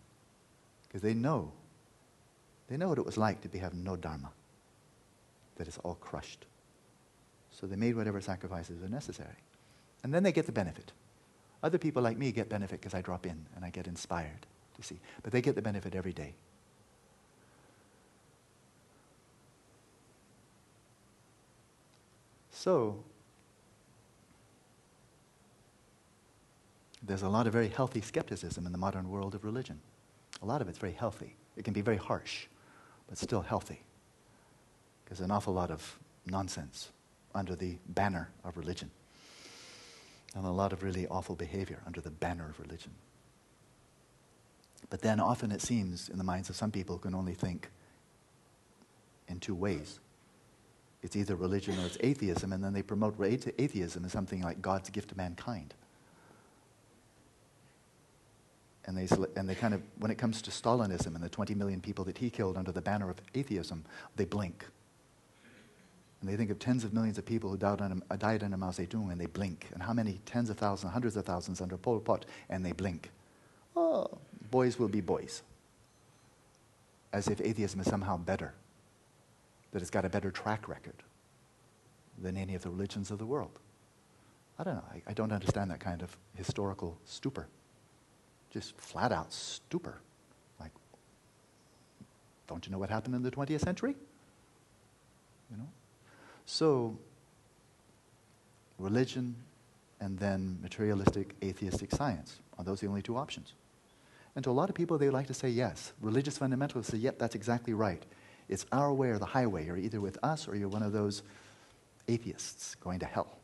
[0.87, 1.53] because they know
[2.69, 4.31] they know what it was like to be have no Dharma,
[5.57, 6.47] that it's all crushed.
[7.51, 9.37] So they made whatever sacrifices were necessary.
[10.03, 10.93] And then they get the benefit.
[11.63, 14.47] Other people like me get benefit because I drop in and I get inspired
[14.77, 14.99] to see.
[15.23, 16.35] But they get the benefit every day.
[22.51, 23.03] So,
[27.03, 29.81] there's a lot of very healthy skepticism in the modern world of religion.
[30.43, 31.37] A lot of it's very healthy.
[31.57, 32.47] It can be very harsh
[33.15, 33.81] but still healthy.
[35.05, 36.91] Because an awful lot of nonsense
[37.33, 38.91] under the banner of religion,
[40.35, 42.91] and a lot of really awful behavior under the banner of religion.
[44.91, 47.71] But then often it seems in the minds of some people can only think
[49.29, 50.01] in two ways
[51.05, 54.89] It's either religion or it's atheism, and then they promote atheism as something like God's
[54.89, 55.75] gift to mankind.
[58.87, 61.81] And they, and they kind of, when it comes to Stalinism and the 20 million
[61.81, 63.85] people that he killed under the banner of atheism,
[64.17, 64.67] they blink.
[66.21, 68.71] And they think of tens of millions of people who died under, died under Mao
[68.71, 69.69] Zedong and they blink.
[69.73, 73.11] And how many tens of thousands, hundreds of thousands under Pol Pot and they blink.
[73.77, 74.09] Oh,
[74.51, 75.43] boys will be boys.
[77.13, 78.55] As if atheism is somehow better,
[79.73, 81.03] that it's got a better track record
[82.19, 83.59] than any of the religions of the world.
[84.59, 84.85] I don't know.
[84.93, 87.49] I, I don't understand that kind of historical stupor
[88.55, 90.01] just flat out stupor.
[90.61, 90.71] Like,
[92.47, 93.97] don't you know what happened in the 20th century?
[95.51, 95.69] You know?
[96.47, 96.97] So,
[98.79, 99.35] religion
[100.01, 102.39] and then materialistic atheistic science.
[102.57, 103.55] Are those the only two options?
[104.37, 105.93] And to a lot of people, they like to say yes.
[106.01, 108.03] Religious fundamentalists say, yep, that's exactly right.
[108.49, 109.67] It's our way or the highway.
[109.67, 111.23] You're either with us or you're one of those
[112.07, 113.39] atheists going to hell.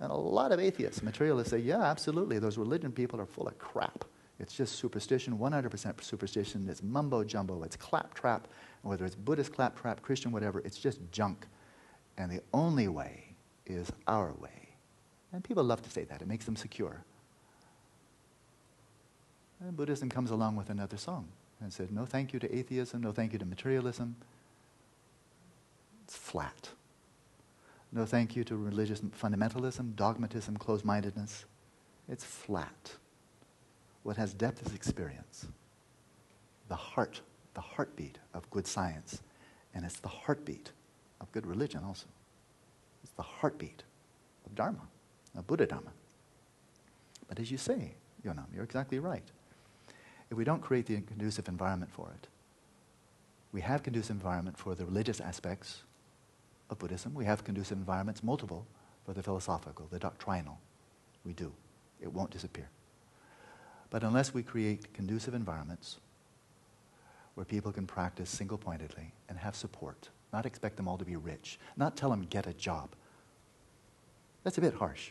[0.00, 3.58] And a lot of atheists, materialists say, yeah, absolutely, those religion people are full of
[3.58, 4.04] crap.
[4.40, 6.68] It's just superstition, 100% superstition.
[6.68, 7.62] It's mumbo jumbo.
[7.64, 8.46] It's claptrap.
[8.82, 11.46] Whether it's Buddhist claptrap, Christian, whatever, it's just junk.
[12.16, 13.34] And the only way
[13.66, 14.68] is our way.
[15.32, 17.04] And people love to say that, it makes them secure.
[19.60, 21.28] And Buddhism comes along with another song
[21.60, 24.16] and said, No thank you to atheism, no thank you to materialism.
[26.04, 26.70] It's flat.
[27.90, 31.44] No thank you to religious fundamentalism, dogmatism, closed mindedness.
[32.08, 32.92] It's flat.
[34.08, 35.48] What has depth is experience.
[36.68, 37.20] The heart,
[37.52, 39.20] the heartbeat of good science.
[39.74, 40.72] And it's the heartbeat
[41.20, 42.06] of good religion also.
[43.04, 43.82] It's the heartbeat
[44.46, 44.80] of Dharma,
[45.36, 45.90] of Buddha Dharma.
[47.28, 47.92] But as you say,
[48.24, 49.30] Yonam, you're exactly right.
[50.30, 52.28] If we don't create the conducive environment for it,
[53.52, 55.82] we have conducive environment for the religious aspects
[56.70, 57.12] of Buddhism.
[57.12, 58.66] We have conducive environments, multiple,
[59.04, 60.58] for the philosophical, the doctrinal.
[61.26, 61.52] We do.
[62.00, 62.70] It won't disappear.
[63.90, 65.98] But unless we create conducive environments
[67.34, 71.16] where people can practice single pointedly and have support, not expect them all to be
[71.16, 72.90] rich, not tell them get a job,
[74.44, 75.10] that's a bit harsh.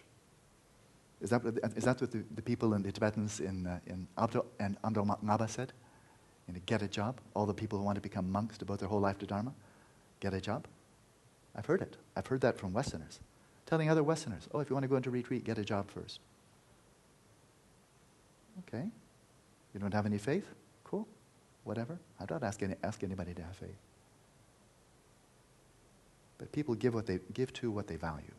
[1.21, 1.41] Is that,
[1.75, 5.17] is that what the, the people in the Tibetans in, uh, in Abdo and Amdo
[5.23, 5.73] Ngaba said?
[6.47, 7.19] You know, get a job?
[7.33, 9.53] All the people who want to become monks, devote their whole life to Dharma,
[10.19, 10.67] get a job?
[11.55, 11.97] I've heard it.
[12.15, 13.19] I've heard that from Westerners.
[13.65, 16.19] Telling other Westerners, oh, if you want to go into retreat, get a job first.
[18.59, 18.85] Okay.
[19.73, 20.45] You don't have any faith?
[20.83, 21.07] Cool.
[21.63, 21.99] Whatever.
[22.19, 23.77] I don't ask, any, ask anybody to have faith.
[26.37, 28.33] But people give, what they, give to what they value.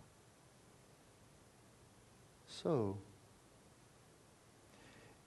[2.49, 2.97] So,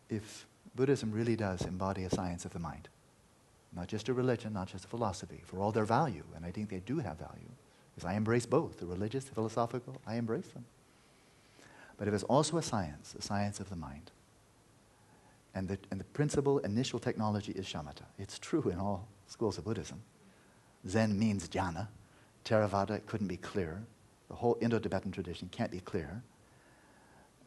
[0.10, 0.46] if
[0.76, 2.90] Buddhism really does embody a science of the mind,
[3.74, 6.70] not just a religion, not just a philosophy, for all their value, and I think
[6.70, 7.52] they do have value,
[7.94, 10.66] because I embrace both, the religious, the philosophical, I embrace them.
[11.98, 14.12] But if it's also a science, a science of the mind,
[15.54, 18.04] and the, and the principal initial technology is shamatha.
[18.18, 20.02] It's true in all schools of Buddhism.
[20.88, 21.88] Zen means jhana.
[22.46, 23.84] Theravada couldn't be clearer.
[24.30, 26.24] The whole Indo Tibetan tradition can't be clearer.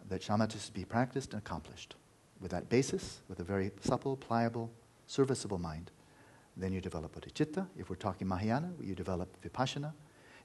[0.08, 1.94] That shamatha to be practiced and accomplished.
[2.40, 4.70] With that basis, with a very supple, pliable,
[5.06, 5.90] serviceable mind,
[6.56, 7.66] then you develop bodhicitta.
[7.78, 9.92] If we're talking Mahayana, you develop vipassana.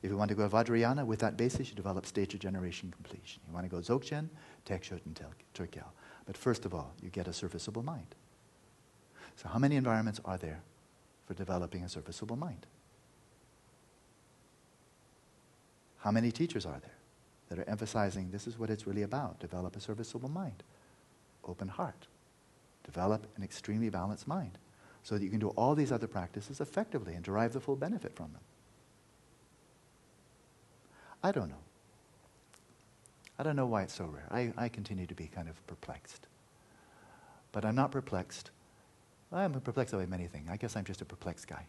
[0.01, 3.41] If you want to go Vajrayana, with that basis, you develop stage of generation completion.
[3.47, 4.29] You want to go Dzogchen,
[4.65, 5.19] Tekchö, and
[5.53, 5.83] Tögal.
[6.29, 8.13] But first of all, you get a serviceable mind.
[9.35, 10.61] So, how many environments are there
[11.25, 12.67] for developing a serviceable mind?
[15.97, 16.97] How many teachers are there
[17.49, 20.61] that are emphasizing this is what it's really about develop a serviceable mind,
[21.45, 22.05] open heart,
[22.83, 24.59] develop an extremely balanced mind,
[25.01, 28.15] so that you can do all these other practices effectively and derive the full benefit
[28.15, 28.41] from them?
[31.23, 31.68] I don't know.
[33.39, 34.27] I don't know why it's so rare.
[34.29, 36.27] I, I continue to be kind of perplexed.
[37.53, 38.51] But I'm not perplexed.
[39.31, 40.49] I'm perplexed by many things.
[40.51, 41.65] I guess I'm just a perplexed guy.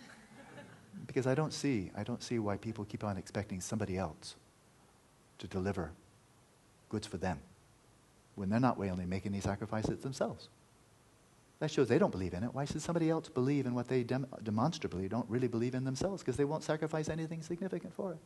[1.06, 4.34] because I don't see, I don't see why people keep on expecting somebody else
[5.38, 5.92] to deliver
[6.88, 7.38] goods for them
[8.34, 10.48] when they're not willing make any sacrifices themselves.
[11.60, 12.52] That shows they don't believe in it.
[12.52, 16.22] Why should somebody else believe in what they dem- demonstrably don't really believe in themselves?
[16.22, 18.18] Because they won't sacrifice anything significant for it.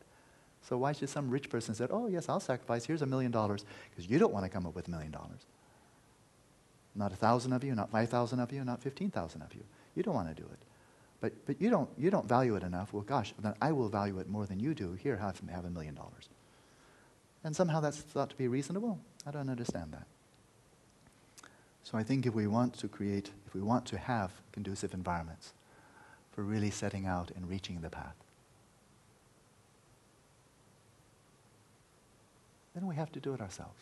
[0.67, 3.65] So why should some rich person say, oh, yes, I'll sacrifice, here's a million dollars,
[3.89, 5.45] because you don't want to come up with a million dollars.
[6.95, 9.63] Not a thousand of you, not 5,000 of you, not 15,000 of you.
[9.95, 10.59] You don't want to do it.
[11.19, 12.93] But, but you, don't, you don't value it enough.
[12.93, 14.93] Well, gosh, then I will value it more than you do.
[14.93, 16.29] Here, have, have a million dollars.
[17.43, 18.99] And somehow that's thought to be reasonable.
[19.25, 20.05] I don't understand that.
[21.83, 25.53] So I think if we want to create, if we want to have conducive environments
[26.31, 28.15] for really setting out and reaching the path,
[32.73, 33.81] then we have to do it ourselves.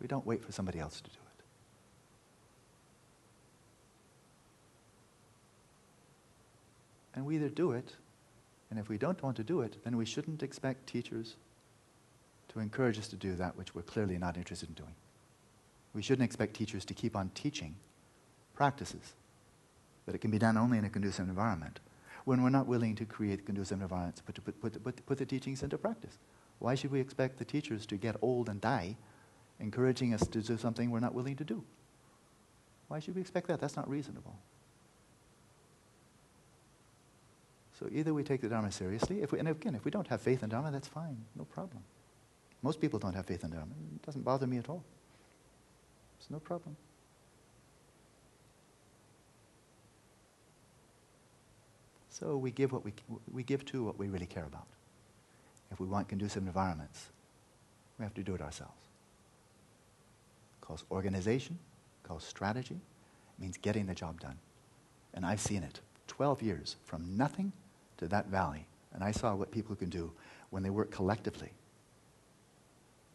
[0.00, 1.44] We don't wait for somebody else to do it.
[7.14, 7.94] And we either do it,
[8.70, 11.36] and if we don't want to do it, then we shouldn't expect teachers
[12.48, 14.94] to encourage us to do that which we're clearly not interested in doing.
[15.92, 17.74] We shouldn't expect teachers to keep on teaching
[18.54, 19.14] practices
[20.06, 21.80] that it can be done only in a conducive environment
[22.24, 25.26] when we're not willing to create conducive environments but to put, put, put, put the
[25.26, 26.18] teachings into practice.
[26.60, 28.96] Why should we expect the teachers to get old and die
[29.58, 31.64] encouraging us to do something we're not willing to do?
[32.88, 33.60] Why should we expect that?
[33.60, 34.36] That's not reasonable.
[37.78, 40.20] So either we take the Dharma seriously, if we, and again, if we don't have
[40.20, 41.82] faith in Dharma, that's fine, no problem.
[42.62, 43.72] Most people don't have faith in Dharma.
[43.94, 44.84] It doesn't bother me at all.
[46.18, 46.76] It's no problem.
[52.10, 52.92] So we give what we,
[53.32, 54.66] we give to what we really care about.
[55.70, 57.08] If we want conducive environments,
[57.98, 58.72] we have to do it ourselves.
[60.60, 61.58] It calls organization,
[62.02, 62.80] calls strategy,
[63.38, 64.38] means getting the job done.
[65.14, 65.80] And I've seen it.
[66.06, 67.52] 12 years from nothing
[67.98, 68.66] to that valley.
[68.92, 70.12] And I saw what people can do
[70.50, 71.52] when they work collectively.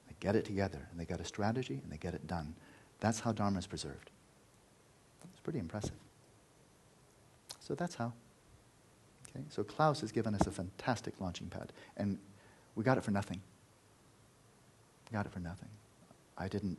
[0.08, 2.56] They get it together, and they get a strategy, and they get it done.
[3.00, 4.12] That's how Dharma is preserved.
[5.32, 5.92] It's pretty impressive.
[7.60, 8.14] So that's how.
[9.30, 9.44] Okay?
[9.50, 12.18] So Klaus has given us a fantastic launching pad, and
[12.76, 13.42] we got it for nothing.
[15.10, 15.70] We got it for nothing.
[16.38, 16.78] I didn't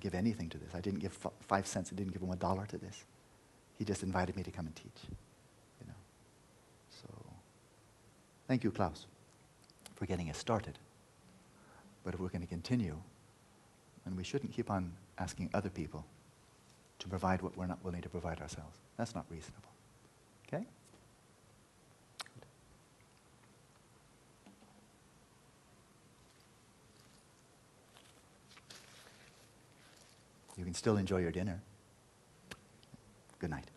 [0.00, 0.74] give anything to this.
[0.74, 1.90] I didn't give f- five cents.
[1.92, 3.04] I didn't give him a dollar to this.
[3.78, 5.02] He just invited me to come and teach.
[5.80, 5.94] You know.
[6.90, 7.08] So
[8.48, 9.06] thank you, Klaus,
[9.94, 10.78] for getting us started.
[12.04, 12.96] But if we're going to continue,
[14.04, 16.04] then we shouldn't keep on asking other people
[16.98, 18.78] to provide what we're not willing to provide ourselves.
[18.96, 19.68] That's not reasonable.
[20.48, 20.64] Okay?
[30.62, 31.60] You can still enjoy your dinner.
[33.40, 33.68] Good night.